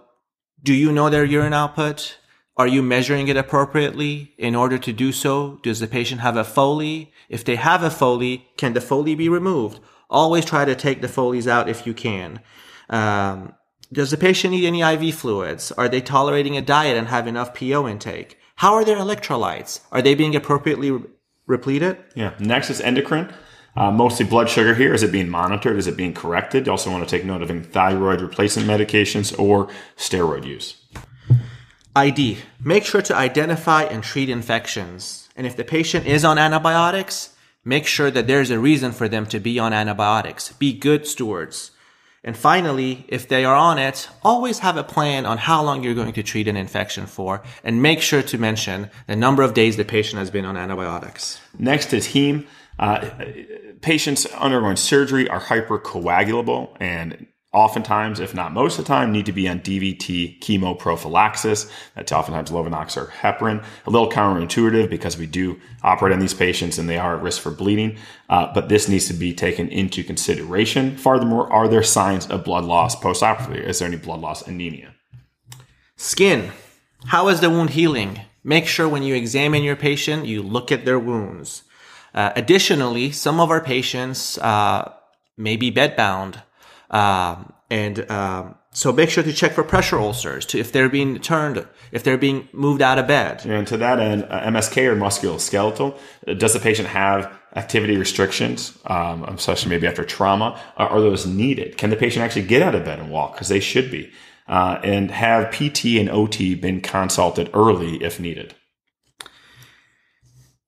do 0.61 0.73
you 0.73 0.91
know 0.91 1.09
their 1.09 1.25
urine 1.25 1.53
output? 1.53 2.17
Are 2.57 2.67
you 2.67 2.83
measuring 2.83 3.27
it 3.27 3.37
appropriately? 3.37 4.33
In 4.37 4.55
order 4.55 4.77
to 4.77 4.91
do 4.91 5.11
so, 5.11 5.59
does 5.63 5.79
the 5.79 5.87
patient 5.87 6.21
have 6.21 6.35
a 6.35 6.43
Foley? 6.43 7.13
If 7.29 7.43
they 7.45 7.55
have 7.55 7.81
a 7.81 7.89
Foley, 7.89 8.47
can 8.57 8.73
the 8.73 8.81
Foley 8.81 9.15
be 9.15 9.29
removed? 9.29 9.79
Always 10.09 10.45
try 10.45 10.65
to 10.65 10.75
take 10.75 11.01
the 11.01 11.07
Foleys 11.07 11.47
out 11.47 11.69
if 11.69 11.87
you 11.87 11.93
can. 11.93 12.41
Um, 12.89 13.53
does 13.93 14.11
the 14.11 14.17
patient 14.17 14.51
need 14.51 14.65
any 14.65 14.81
IV 14.81 15.15
fluids? 15.15 15.71
Are 15.71 15.87
they 15.87 16.01
tolerating 16.01 16.57
a 16.57 16.61
diet 16.61 16.97
and 16.97 17.07
have 17.07 17.27
enough 17.27 17.53
PO 17.53 17.87
intake? 17.87 18.37
How 18.55 18.73
are 18.73 18.83
their 18.83 18.97
electrolytes? 18.97 19.81
Are 19.91 20.01
they 20.01 20.15
being 20.15 20.35
appropriately 20.35 20.91
re- 20.91 21.03
repleted? 21.45 21.97
Yeah. 22.15 22.33
Next 22.39 22.69
is 22.69 22.81
endocrine. 22.81 23.31
Uh, 23.77 23.91
mostly 23.91 24.25
blood 24.25 24.49
sugar 24.49 24.73
here. 24.73 24.91
Is 24.91 25.03
it 25.03 25.11
being 25.11 25.29
monitored? 25.29 25.77
Is 25.77 25.85
it 25.85 25.95
being 25.95 26.13
corrected? 26.13 26.65
You 26.65 26.71
also 26.71 26.89
want 26.89 27.07
to 27.07 27.09
take 27.09 27.23
note 27.23 27.43
of 27.43 27.51
any 27.51 27.59
thyroid 27.59 28.21
replacement 28.21 28.67
medications 28.67 29.37
or 29.37 29.69
steroid 29.95 30.47
use. 30.47 30.81
ID. 31.95 32.39
Make 32.59 32.85
sure 32.85 33.03
to 33.03 33.15
identify 33.15 33.83
and 33.83 34.03
treat 34.03 34.29
infections. 34.29 35.29
And 35.35 35.45
if 35.45 35.55
the 35.55 35.63
patient 35.63 36.07
is 36.07 36.25
on 36.25 36.39
antibiotics, 36.39 37.35
make 37.63 37.85
sure 37.85 38.09
that 38.09 38.25
there's 38.25 38.49
a 38.49 38.57
reason 38.59 38.93
for 38.93 39.07
them 39.07 39.27
to 39.27 39.39
be 39.39 39.59
on 39.59 39.73
antibiotics. 39.73 40.53
Be 40.53 40.73
good 40.73 41.05
stewards. 41.05 41.69
And 42.23 42.35
finally, 42.35 43.05
if 43.07 43.27
they 43.27 43.45
are 43.45 43.55
on 43.55 43.77
it, 43.77 44.09
always 44.23 44.59
have 44.59 44.75
a 44.75 44.83
plan 44.83 45.27
on 45.27 45.37
how 45.37 45.63
long 45.63 45.83
you're 45.83 45.93
going 45.93 46.13
to 46.13 46.23
treat 46.23 46.47
an 46.47 46.57
infection 46.57 47.05
for 47.05 47.43
and 47.63 47.81
make 47.81 48.01
sure 48.01 48.23
to 48.23 48.37
mention 48.39 48.89
the 49.05 49.15
number 49.15 49.43
of 49.43 49.53
days 49.53 49.77
the 49.77 49.85
patient 49.85 50.17
has 50.19 50.31
been 50.31 50.45
on 50.45 50.57
antibiotics. 50.57 51.39
Next 51.59 51.93
is 51.93 52.07
heme. 52.07 52.47
Uh, 52.79 53.09
patients 53.81 54.25
undergoing 54.27 54.75
surgery 54.75 55.27
are 55.29 55.39
hypercoagulable 55.39 56.75
and 56.79 57.27
oftentimes, 57.53 58.19
if 58.19 58.35
not 58.35 58.53
most 58.53 58.77
of 58.77 58.85
the 58.85 58.87
time, 58.87 59.11
need 59.11 59.25
to 59.25 59.31
be 59.31 59.47
on 59.47 59.59
DVT 59.59 60.39
chemoprophylaxis. 60.41 61.71
That's 61.95 62.11
oftentimes 62.11 62.51
Lovenox 62.51 62.97
or 62.97 63.07
heparin. 63.07 63.63
A 63.85 63.89
little 63.89 64.09
counterintuitive 64.09 64.89
because 64.89 65.17
we 65.17 65.25
do 65.25 65.59
operate 65.81 66.13
on 66.13 66.19
these 66.19 66.33
patients 66.33 66.77
and 66.77 66.87
they 66.87 66.97
are 66.97 67.15
at 67.15 67.23
risk 67.23 67.41
for 67.41 67.51
bleeding, 67.51 67.97
uh, 68.29 68.53
but 68.53 68.69
this 68.69 68.87
needs 68.87 69.07
to 69.07 69.13
be 69.13 69.33
taken 69.33 69.69
into 69.69 70.03
consideration. 70.03 70.97
Furthermore, 70.97 71.51
are 71.51 71.67
there 71.67 71.83
signs 71.83 72.27
of 72.27 72.43
blood 72.43 72.65
loss 72.65 72.95
postoperatively? 72.95 73.63
Is 73.63 73.79
there 73.79 73.87
any 73.87 73.97
blood 73.97 74.19
loss 74.19 74.45
anemia? 74.47 74.93
Skin. 75.95 76.51
How 77.05 77.27
is 77.29 77.39
the 77.39 77.49
wound 77.49 77.71
healing? 77.71 78.21
Make 78.43 78.67
sure 78.67 78.87
when 78.87 79.03
you 79.03 79.15
examine 79.15 79.63
your 79.63 79.75
patient, 79.75 80.25
you 80.25 80.43
look 80.43 80.71
at 80.71 80.85
their 80.85 80.99
wounds. 80.99 81.63
Uh, 82.17 82.33
additionally, 82.35 83.11
some 83.11 83.39
of 83.39 83.51
our 83.51 83.61
patients 83.61 84.37
uh, 84.39 84.91
may 85.37 85.55
be 85.55 85.71
bedbound 85.71 86.41
um, 86.89 87.53
and 87.69 88.09
um, 88.09 88.55
so 88.71 88.91
make 88.91 89.09
sure 89.09 89.23
to 89.23 89.33
check 89.33 89.53
for 89.53 89.63
pressure 89.63 89.99
ulcers 89.99 90.45
to 90.47 90.59
if 90.59 90.71
they're 90.71 90.89
being 90.89 91.19
turned, 91.19 91.65
if 91.91 92.03
they're 92.03 92.17
being 92.17 92.47
moved 92.53 92.81
out 92.81 92.99
of 92.99 93.07
bed. 93.07 93.45
And 93.45 93.67
to 93.67 93.77
that 93.77 93.99
end, 93.99 94.25
uh, 94.29 94.41
MSK 94.41 94.85
or 94.85 94.95
musculoskeletal, 94.95 95.97
uh, 96.27 96.33
does 96.33 96.53
the 96.53 96.59
patient 96.59 96.87
have 96.87 97.31
activity 97.55 97.97
restrictions, 97.97 98.77
um, 98.85 99.23
especially 99.23 99.69
maybe 99.69 99.87
after 99.87 100.05
trauma? 100.05 100.61
Are, 100.77 100.89
are, 100.89 101.01
those 101.01 101.25
needed? 101.25 101.77
Can 101.77 101.89
the 101.89 101.95
patient 101.95 102.23
actually 102.23 102.45
get 102.45 102.61
out 102.61 102.75
of 102.75 102.85
bed 102.85 102.99
and 102.99 103.09
walk? 103.09 103.33
Because 103.33 103.49
they 103.49 103.59
should 103.59 103.91
be. 103.91 104.11
Uh, 104.47 104.79
and 104.83 105.11
have 105.11 105.51
PT 105.51 105.97
and 105.97 106.09
OT 106.09 106.55
been 106.55 106.79
consulted 106.79 107.49
early 107.53 108.01
if 108.03 108.19
needed? 108.19 108.55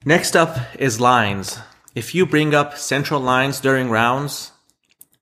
Next 0.05 0.33
up 0.33 0.57
is 0.79 1.01
lines. 1.01 1.59
If 1.93 2.15
you 2.15 2.25
bring 2.25 2.55
up 2.55 2.77
central 2.77 3.19
lines 3.19 3.59
during 3.59 3.89
rounds, 3.89 4.53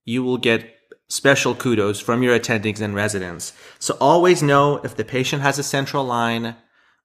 you 0.04 0.22
will 0.22 0.38
get 0.38 0.72
special 1.08 1.56
kudos 1.56 1.98
from 1.98 2.22
your 2.22 2.38
attendings 2.38 2.80
and 2.80 2.94
residents. 2.94 3.52
So 3.80 3.96
always 4.00 4.40
know 4.40 4.76
if 4.84 4.94
the 4.94 5.04
patient 5.04 5.42
has 5.42 5.58
a 5.58 5.64
central 5.64 6.04
line 6.04 6.54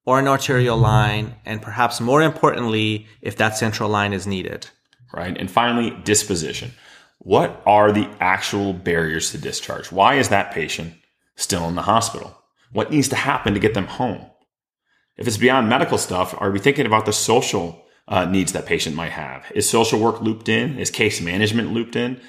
or 0.06 0.20
an 0.20 0.28
arterial 0.28 0.78
line, 0.78 1.34
and 1.46 1.64
perhaps 1.64 2.00
more 2.00 2.22
importantly, 2.22 3.08
if 3.22 3.38
that 3.38 3.58
central 3.58 3.90
line 3.90 4.14
is 4.14 4.28
needed. 4.28 4.68
Right. 5.12 5.36
And 5.36 5.50
finally, 5.50 5.98
disposition. 6.04 6.74
What 7.18 7.64
are 7.66 7.92
the 7.92 8.08
actual 8.20 8.74
barriers 8.74 9.32
to 9.32 9.40
discharge? 9.40 9.92
Why 9.92 10.16
is 10.16 10.30
that 10.30 10.54
patient 10.54 10.94
still 11.38 11.68
in 11.70 11.76
the 11.76 11.82
hospital? 11.82 12.38
What 12.72 12.92
needs 12.92 13.10
to 13.10 13.16
happen 13.16 13.56
to 13.56 13.60
get 13.60 13.74
them 13.74 13.88
home? 13.88 14.28
If 15.17 15.28
it's 15.28 15.38
beyond 15.38 15.69
medical 15.69 15.97
stuff, 15.97 16.34
are 16.39 16.52
we 16.52 16.60
thinking 16.60 16.86
about 16.86 17.06
the 17.06 17.13
social 17.13 17.86
uh, 18.08 18.26
needs 18.26 18.54
that 18.54 18.65
patient 18.65 18.95
might 18.95 19.12
have? 19.12 19.52
Is 19.54 19.69
social 19.69 19.99
work 19.99 20.21
looped 20.21 20.49
in? 20.49 20.80
Is 20.80 20.89
case 20.89 21.21
management 21.21 21.71
looped 21.71 21.95
in? 21.95 22.19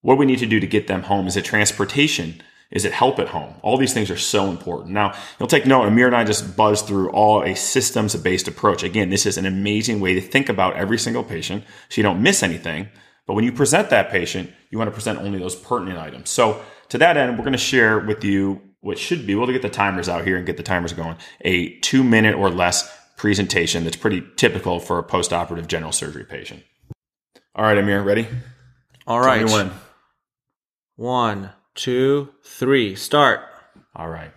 What 0.00 0.14
do 0.14 0.18
we 0.18 0.26
need 0.26 0.38
to 0.38 0.46
do 0.46 0.60
to 0.60 0.66
get 0.66 0.86
them 0.86 1.02
home? 1.02 1.26
Is 1.26 1.36
it 1.36 1.44
transportation? 1.44 2.42
Is 2.70 2.84
it 2.84 2.92
help 2.92 3.18
at 3.18 3.28
home? 3.28 3.54
All 3.62 3.76
these 3.76 3.92
things 3.92 4.10
are 4.10 4.16
so 4.16 4.46
important. 4.46 4.92
Now, 4.92 5.14
you'll 5.38 5.48
take 5.48 5.66
note, 5.66 5.86
Amir 5.86 6.06
and 6.06 6.16
I 6.16 6.24
just 6.24 6.56
buzzed 6.56 6.86
through 6.86 7.10
all 7.10 7.42
a 7.42 7.54
systems 7.54 8.16
based 8.16 8.48
approach. 8.48 8.82
Again, 8.82 9.10
this 9.10 9.26
is 9.26 9.36
an 9.36 9.46
amazing 9.46 10.00
way 10.00 10.14
to 10.14 10.20
think 10.20 10.48
about 10.48 10.76
every 10.76 10.98
single 10.98 11.22
patient 11.22 11.64
so 11.88 12.00
you 12.00 12.02
don't 12.02 12.22
miss 12.22 12.42
anything. 12.42 12.88
But 13.26 13.34
when 13.34 13.44
you 13.44 13.52
present 13.52 13.90
that 13.90 14.10
patient, 14.10 14.50
you 14.70 14.78
want 14.78 14.88
to 14.88 14.94
present 14.94 15.20
only 15.20 15.38
those 15.38 15.56
pertinent 15.56 15.98
items. 15.98 16.30
So 16.30 16.60
to 16.88 16.98
that 16.98 17.16
end, 17.16 17.38
we're 17.38 17.44
going 17.44 17.52
to 17.52 17.58
share 17.58 18.00
with 18.00 18.24
you 18.24 18.60
what 18.84 18.98
should 18.98 19.26
be, 19.26 19.34
we'll 19.34 19.46
get 19.46 19.62
the 19.62 19.70
timers 19.70 20.10
out 20.10 20.26
here 20.26 20.36
and 20.36 20.44
get 20.44 20.58
the 20.58 20.62
timers 20.62 20.92
going, 20.92 21.16
a 21.40 21.70
two 21.78 22.04
minute 22.04 22.34
or 22.34 22.50
less 22.50 22.94
presentation 23.16 23.82
that's 23.82 23.96
pretty 23.96 24.22
typical 24.36 24.78
for 24.78 24.98
a 24.98 25.02
post-operative 25.02 25.66
general 25.66 25.90
surgery 25.90 26.24
patient. 26.24 26.62
All 27.54 27.64
right, 27.64 27.78
Amir, 27.78 28.02
ready? 28.02 28.28
All 29.06 29.20
right. 29.20 29.40
One, 30.96 31.50
two, 31.74 32.28
three, 32.44 32.94
start. 32.94 33.40
All 33.96 34.08
right. 34.08 34.32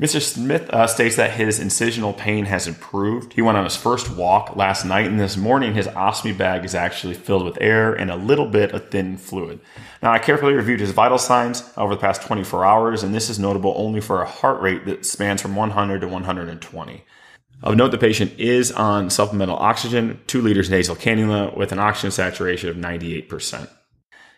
Mr. 0.00 0.22
Smith 0.22 0.70
uh, 0.70 0.86
states 0.86 1.16
that 1.16 1.32
his 1.32 1.60
incisional 1.60 2.16
pain 2.16 2.46
has 2.46 2.66
improved. 2.66 3.34
He 3.34 3.42
went 3.42 3.58
on 3.58 3.64
his 3.64 3.76
first 3.76 4.10
walk 4.10 4.56
last 4.56 4.86
night, 4.86 5.04
and 5.04 5.20
this 5.20 5.36
morning 5.36 5.74
his 5.74 5.88
ostomy 5.88 6.36
bag 6.36 6.64
is 6.64 6.74
actually 6.74 7.12
filled 7.12 7.44
with 7.44 7.58
air 7.60 7.92
and 7.92 8.10
a 8.10 8.16
little 8.16 8.46
bit 8.46 8.72
of 8.72 8.88
thin 8.88 9.18
fluid. 9.18 9.60
Now, 10.02 10.10
I 10.10 10.18
carefully 10.18 10.54
reviewed 10.54 10.80
his 10.80 10.92
vital 10.92 11.18
signs 11.18 11.70
over 11.76 11.94
the 11.94 12.00
past 12.00 12.22
24 12.22 12.64
hours, 12.64 13.02
and 13.02 13.14
this 13.14 13.28
is 13.28 13.38
notable 13.38 13.74
only 13.76 14.00
for 14.00 14.22
a 14.22 14.26
heart 14.26 14.62
rate 14.62 14.86
that 14.86 15.04
spans 15.04 15.42
from 15.42 15.54
100 15.54 16.00
to 16.00 16.08
120. 16.08 17.04
Of 17.62 17.76
note, 17.76 17.90
the 17.90 17.98
patient 17.98 18.32
is 18.38 18.72
on 18.72 19.10
supplemental 19.10 19.56
oxygen, 19.56 20.18
2 20.28 20.40
liters 20.40 20.70
nasal 20.70 20.96
cannula 20.96 21.54
with 21.54 21.72
an 21.72 21.78
oxygen 21.78 22.10
saturation 22.10 22.70
of 22.70 22.76
98%. 22.76 23.68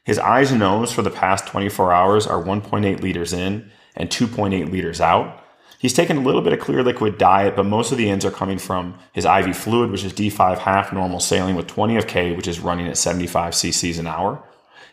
His 0.02 0.18
I's 0.18 0.50
and 0.50 0.64
O's 0.64 0.90
for 0.90 1.02
the 1.02 1.10
past 1.10 1.46
24 1.46 1.92
hours 1.92 2.26
are 2.26 2.42
1.8 2.42 3.00
liters 3.00 3.32
in 3.32 3.70
and 3.94 4.10
2.8 4.10 4.72
liters 4.72 5.00
out. 5.00 5.41
He's 5.82 5.92
taken 5.92 6.16
a 6.16 6.20
little 6.20 6.42
bit 6.42 6.52
of 6.52 6.60
clear 6.60 6.84
liquid 6.84 7.18
diet, 7.18 7.56
but 7.56 7.66
most 7.66 7.90
of 7.90 7.98
the 7.98 8.08
ins 8.08 8.24
are 8.24 8.30
coming 8.30 8.56
from 8.56 8.96
his 9.12 9.24
IV 9.24 9.56
fluid, 9.56 9.90
which 9.90 10.04
is 10.04 10.12
D5 10.12 10.58
half 10.58 10.92
normal 10.92 11.18
saline 11.18 11.56
with 11.56 11.66
20 11.66 11.96
of 11.96 12.06
K, 12.06 12.36
which 12.36 12.46
is 12.46 12.60
running 12.60 12.86
at 12.86 12.96
75 12.96 13.52
cc's 13.52 13.98
an 13.98 14.06
hour. 14.06 14.44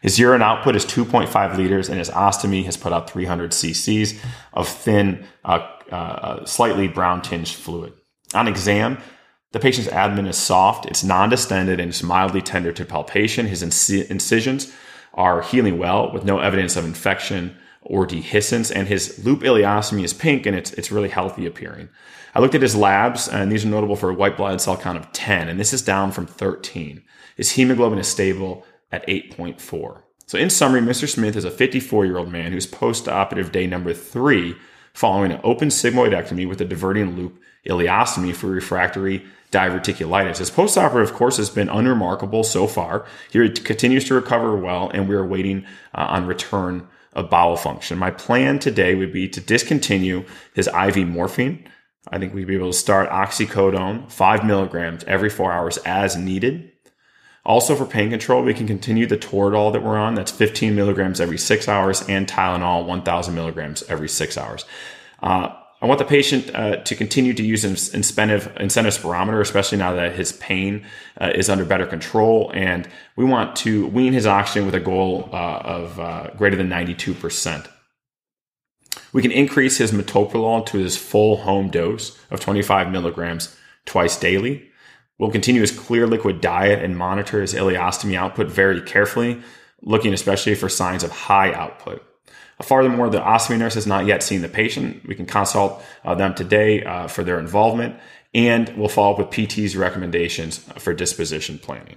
His 0.01 0.17
urine 0.17 0.41
output 0.41 0.75
is 0.75 0.85
2.5 0.85 1.57
liters, 1.57 1.89
and 1.89 1.99
his 1.99 2.09
ostomy 2.09 2.65
has 2.65 2.75
put 2.75 2.91
out 2.91 3.07
300 3.07 3.51
cc's 3.51 4.19
of 4.53 4.67
thin, 4.67 5.27
uh, 5.45 5.59
uh, 5.91 6.43
slightly 6.45 6.87
brown 6.87 7.21
tinged 7.21 7.49
fluid. 7.49 7.93
On 8.33 8.47
exam, 8.47 8.97
the 9.51 9.59
patient's 9.59 9.91
abdomen 9.91 10.25
is 10.25 10.37
soft, 10.37 10.87
it's 10.87 11.03
non 11.03 11.29
distended, 11.29 11.79
and 11.79 11.89
it's 11.89 12.01
mildly 12.01 12.41
tender 12.41 12.71
to 12.71 12.83
palpation. 12.83 13.45
His 13.45 13.61
incisions 13.61 14.73
are 15.13 15.43
healing 15.43 15.77
well 15.77 16.11
with 16.11 16.25
no 16.25 16.39
evidence 16.39 16.75
of 16.75 16.83
infection 16.83 17.55
or 17.81 18.05
dehiscence, 18.05 18.71
and 18.73 18.87
his 18.87 19.23
loop 19.25 19.41
ileostomy 19.41 20.03
is 20.03 20.13
pink 20.13 20.45
and 20.45 20.55
it's, 20.55 20.71
it's 20.73 20.91
really 20.91 21.09
healthy 21.09 21.45
appearing. 21.45 21.89
I 22.35 22.39
looked 22.39 22.55
at 22.55 22.61
his 22.61 22.75
labs, 22.75 23.27
and 23.27 23.51
these 23.51 23.65
are 23.65 23.69
notable 23.69 23.95
for 23.95 24.09
a 24.09 24.13
white 24.13 24.37
blood 24.37 24.61
cell 24.61 24.77
count 24.77 24.97
of 24.97 25.11
10, 25.13 25.49
and 25.49 25.59
this 25.59 25.73
is 25.73 25.81
down 25.81 26.11
from 26.11 26.27
13. 26.27 27.01
His 27.35 27.51
hemoglobin 27.51 27.99
is 27.99 28.07
stable 28.07 28.65
at 28.91 29.05
8.4. 29.07 30.01
So, 30.27 30.37
in 30.37 30.51
summary, 30.51 30.81
Mr. 30.81 31.09
Smith 31.09 31.35
is 31.35 31.45
a 31.45 31.51
54 31.51 32.05
year 32.05 32.17
old 32.19 32.31
man 32.31 32.51
who's 32.51 32.67
post 32.67 33.07
operative 33.07 33.51
day 33.51 33.65
number 33.65 33.93
three 33.93 34.55
following 34.93 35.31
an 35.31 35.39
open 35.43 35.69
sigmoidectomy 35.69 36.47
with 36.47 36.61
a 36.61 36.65
diverting 36.65 37.15
loop 37.15 37.41
ileostomy 37.65 38.35
for 38.35 38.47
refractory 38.47 39.25
diverticulitis. 39.51 40.37
His 40.37 40.51
postoperative 40.51 41.13
course 41.13 41.37
has 41.37 41.49
been 41.49 41.69
unremarkable 41.69 42.43
so 42.43 42.67
far. 42.67 43.05
He 43.31 43.49
continues 43.49 44.05
to 44.05 44.13
recover 44.13 44.55
well, 44.55 44.91
and 44.93 45.09
we 45.09 45.15
are 45.15 45.25
waiting 45.25 45.65
uh, 45.95 46.05
on 46.09 46.27
return 46.27 46.87
of 47.13 47.29
bowel 47.29 47.57
function. 47.57 47.97
My 47.97 48.11
plan 48.11 48.59
today 48.59 48.95
would 48.95 49.11
be 49.11 49.27
to 49.29 49.41
discontinue 49.41 50.25
his 50.53 50.67
IV 50.67 51.07
morphine. 51.07 51.67
I 52.07 52.17
think 52.17 52.33
we'd 52.33 52.47
be 52.47 52.55
able 52.55 52.71
to 52.71 52.77
start 52.77 53.09
oxycodone, 53.09 54.11
five 54.11 54.45
milligrams 54.45 55.03
every 55.05 55.29
four 55.29 55.51
hours 55.51 55.77
as 55.79 56.15
needed. 56.15 56.71
Also, 57.45 57.75
for 57.75 57.85
pain 57.85 58.09
control, 58.09 58.43
we 58.43 58.53
can 58.53 58.67
continue 58.67 59.07
the 59.07 59.17
Toradol 59.17 59.73
that 59.73 59.83
we're 59.83 59.97
on. 59.97 60.13
That's 60.13 60.31
15 60.31 60.75
milligrams 60.75 61.19
every 61.19 61.37
six 61.37 61.67
hours, 61.67 62.07
and 62.07 62.27
Tylenol, 62.27 62.85
1,000 62.85 63.33
milligrams 63.33 63.81
every 63.83 64.09
six 64.09 64.37
hours. 64.37 64.65
Uh, 65.21 65.55
I 65.81 65.85
want 65.85 65.99
the 65.99 66.05
patient 66.05 66.53
uh, 66.53 66.77
to 66.77 66.95
continue 66.95 67.33
to 67.33 67.43
use 67.43 67.63
an 67.63 67.71
incentive, 67.95 68.51
incentive 68.59 68.97
spirometer, 68.97 69.39
especially 69.39 69.77
now 69.77 69.93
that 69.93 70.13
his 70.13 70.33
pain 70.33 70.85
uh, 71.19 71.31
is 71.33 71.49
under 71.49 71.63
better 71.63 71.85
control. 71.85 72.51
And 72.53 72.87
we 73.15 73.23
want 73.23 73.55
to 73.57 73.87
wean 73.87 74.11
his 74.11 74.27
oxygen 74.27 74.65
with 74.65 74.75
a 74.75 74.81
goal 74.81 75.29
uh, 75.31 75.61
of 75.63 75.99
uh, 75.99 76.29
greater 76.35 76.57
than 76.57 76.69
92%. 76.69 77.67
We 79.13 79.21
can 79.21 79.31
increase 79.31 79.77
his 79.77 79.91
metoprolol 79.91 80.65
to 80.67 80.77
his 80.79 80.97
full 80.97 81.37
home 81.37 81.69
dose 81.69 82.19
of 82.29 82.41
25 82.41 82.91
milligrams 82.91 83.55
twice 83.85 84.19
daily. 84.19 84.69
We'll 85.17 85.31
continue 85.31 85.61
his 85.61 85.71
clear 85.71 86.07
liquid 86.07 86.41
diet 86.41 86.83
and 86.83 86.97
monitor 86.97 87.41
his 87.41 87.53
ileostomy 87.53 88.15
output 88.15 88.47
very 88.47 88.81
carefully, 88.81 89.41
looking 89.81 90.13
especially 90.13 90.55
for 90.55 90.67
signs 90.67 91.03
of 91.03 91.11
high 91.11 91.53
output. 91.53 92.03
Furthermore, 92.63 93.09
the 93.09 93.19
ostomy 93.19 93.57
nurse 93.57 93.75
has 93.75 93.87
not 93.87 94.05
yet 94.05 94.21
seen 94.21 94.41
the 94.41 94.49
patient. 94.49 95.07
We 95.07 95.15
can 95.15 95.25
consult 95.25 95.81
uh, 96.03 96.15
them 96.15 96.35
today 96.35 96.83
uh, 96.83 97.07
for 97.07 97.23
their 97.23 97.39
involvement, 97.39 97.95
and 98.33 98.69
we'll 98.77 98.89
follow 98.89 99.13
up 99.13 99.19
with 99.19 99.31
PT's 99.31 99.77
recommendations 99.77 100.57
for 100.77 100.93
disposition 100.93 101.57
planning. 101.57 101.95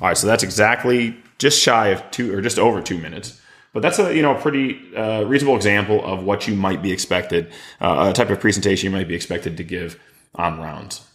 All 0.00 0.08
right, 0.08 0.16
so 0.16 0.26
that's 0.26 0.42
exactly 0.42 1.16
just 1.38 1.60
shy 1.60 1.88
of 1.88 2.10
two 2.10 2.34
or 2.34 2.40
just 2.40 2.58
over 2.58 2.82
two 2.82 2.98
minutes. 2.98 3.40
But 3.72 3.82
that's 3.82 3.98
a 3.98 4.14
you 4.14 4.22
know 4.22 4.36
a 4.36 4.40
pretty 4.40 4.80
uh, 4.96 5.24
reasonable 5.24 5.56
example 5.56 6.04
of 6.04 6.24
what 6.24 6.48
you 6.48 6.54
might 6.54 6.82
be 6.82 6.92
expected, 6.92 7.52
uh, 7.80 8.08
a 8.10 8.12
type 8.12 8.30
of 8.30 8.40
presentation 8.40 8.90
you 8.90 8.96
might 8.96 9.08
be 9.08 9.14
expected 9.14 9.56
to 9.56 9.64
give 9.64 9.98
on 10.34 10.60
rounds. 10.60 11.06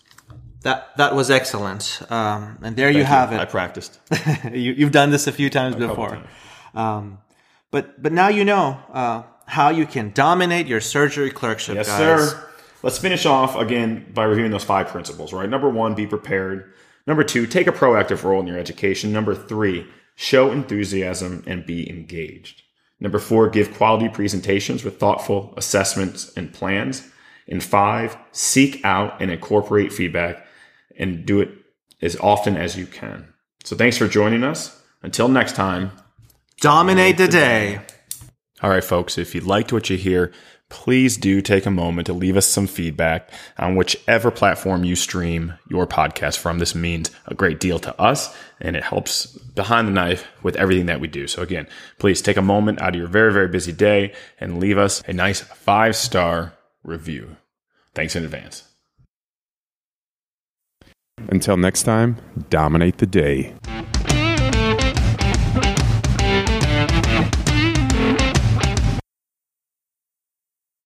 That 0.62 0.96
that 0.98 1.16
was 1.16 1.32
excellent, 1.32 2.02
um, 2.10 2.60
and 2.62 2.76
there 2.76 2.88
Thank 2.88 2.98
you 2.98 3.04
have 3.06 3.32
you. 3.32 3.38
it. 3.38 3.42
I 3.42 3.46
practiced. 3.46 4.00
you, 4.54 4.76
have 4.76 4.92
done 4.92 5.10
this 5.10 5.28
a 5.28 5.32
few 5.32 5.50
times 5.50 5.76
a 5.76 5.80
before. 5.80 6.10
Times. 6.10 6.28
Um, 6.76 7.18
but 7.72 8.02
but 8.02 8.12
now 8.12 8.28
you 8.28 8.46
know 8.46 8.80
uh, 8.92 9.24
how 9.46 9.70
you 9.70 9.86
can 9.86 10.12
dominate 10.12 10.68
your 10.68 10.82
surgery 10.82 11.32
clerkship. 11.32 11.76
Yes, 11.76 11.88
guys. 11.88 12.32
sir. 12.32 12.46
Let's 12.82 12.98
finish 12.98 13.26
off 13.26 13.56
again 13.56 14.10
by 14.14 14.24
reviewing 14.24 14.52
those 14.52 14.64
five 14.64 14.88
principles. 14.88 15.34
Right. 15.34 15.50
Number 15.50 15.70
one, 15.70 15.96
be 15.96 16.08
prepared. 16.08 16.74
Number 17.06 17.24
two, 17.24 17.46
take 17.46 17.68
a 17.68 17.72
proactive 17.72 18.24
role 18.24 18.40
in 18.40 18.48
your 18.48 18.58
education. 18.58 19.12
Number 19.12 19.36
three, 19.36 19.88
show 20.16 20.52
enthusiasm 20.52 21.44
and 21.48 21.66
be 21.66 21.90
engaged. 21.90 22.62
Number 23.00 23.20
four, 23.20 23.50
give 23.50 23.74
quality 23.74 24.10
presentations 24.10 24.84
with 24.84 25.00
thoughtful 25.00 25.54
assessments 25.58 26.32
and 26.36 26.54
plans. 26.54 27.10
And 27.48 27.64
five, 27.64 28.18
seek 28.32 28.84
out 28.86 29.22
and 29.22 29.32
incorporate 29.32 29.92
feedback 29.92 30.46
and 30.98 31.26
do 31.26 31.42
it 31.42 31.50
as 32.02 32.16
often 32.18 32.56
as 32.58 32.78
you 32.78 32.86
can. 32.86 33.34
So 33.64 33.76
thanks 33.76 33.98
for 33.98 34.08
joining 34.08 34.44
us. 34.44 34.82
Until 35.02 35.28
next 35.30 35.56
time, 35.56 35.92
Dominate 36.62 37.18
the 37.18 37.28
day. 37.28 37.80
All 38.62 38.70
right, 38.70 38.84
folks, 38.84 39.18
if 39.18 39.34
you 39.34 39.40
liked 39.40 39.72
what 39.72 39.90
you 39.90 39.96
hear, 39.96 40.34
please 40.68 41.16
do 41.16 41.42
take 41.42 41.66
a 41.66 41.72
moment 41.72 42.08
to 42.08 42.14
leave 42.14 42.36
us 42.36 42.46
some 42.46 42.68
feedback 42.68 43.32
on 43.58 43.76
whichever 43.76 44.30
platform 44.30 44.84
you 44.84 44.96
stream 44.96 45.54
your 45.70 45.88
podcast 45.88 46.38
from. 46.38 46.60
This 46.60 46.76
means 46.76 47.12
a 47.28 47.34
great 47.34 47.62
deal 47.62 47.80
to 47.80 48.00
us 48.00 48.36
and 48.60 48.76
it 48.76 48.84
helps 48.84 49.28
behind 49.28 49.88
the 49.88 49.92
knife 49.94 50.28
with 50.44 50.58
everything 50.58 50.88
that 50.88 51.00
we 51.00 51.08
do. 51.08 51.28
So 51.28 51.42
again, 51.42 51.68
please 51.98 52.22
take 52.22 52.38
a 52.38 52.42
moment 52.42 52.82
out 52.82 52.90
of 52.90 53.00
your 53.00 53.08
very, 53.08 53.32
very 53.32 53.48
busy 53.48 53.72
day 53.72 54.14
and 54.40 54.60
leave 54.60 54.78
us 54.78 55.02
a 55.08 55.14
nice 55.14 55.40
five 55.40 55.96
star 55.96 56.54
review. 56.84 57.38
Thanks 57.96 58.16
in 58.18 58.26
advance. 58.26 58.66
Until 61.30 61.58
next 61.58 61.84
time, 61.84 62.18
dominate 62.50 62.98
the 62.98 63.06
day. 63.06 63.56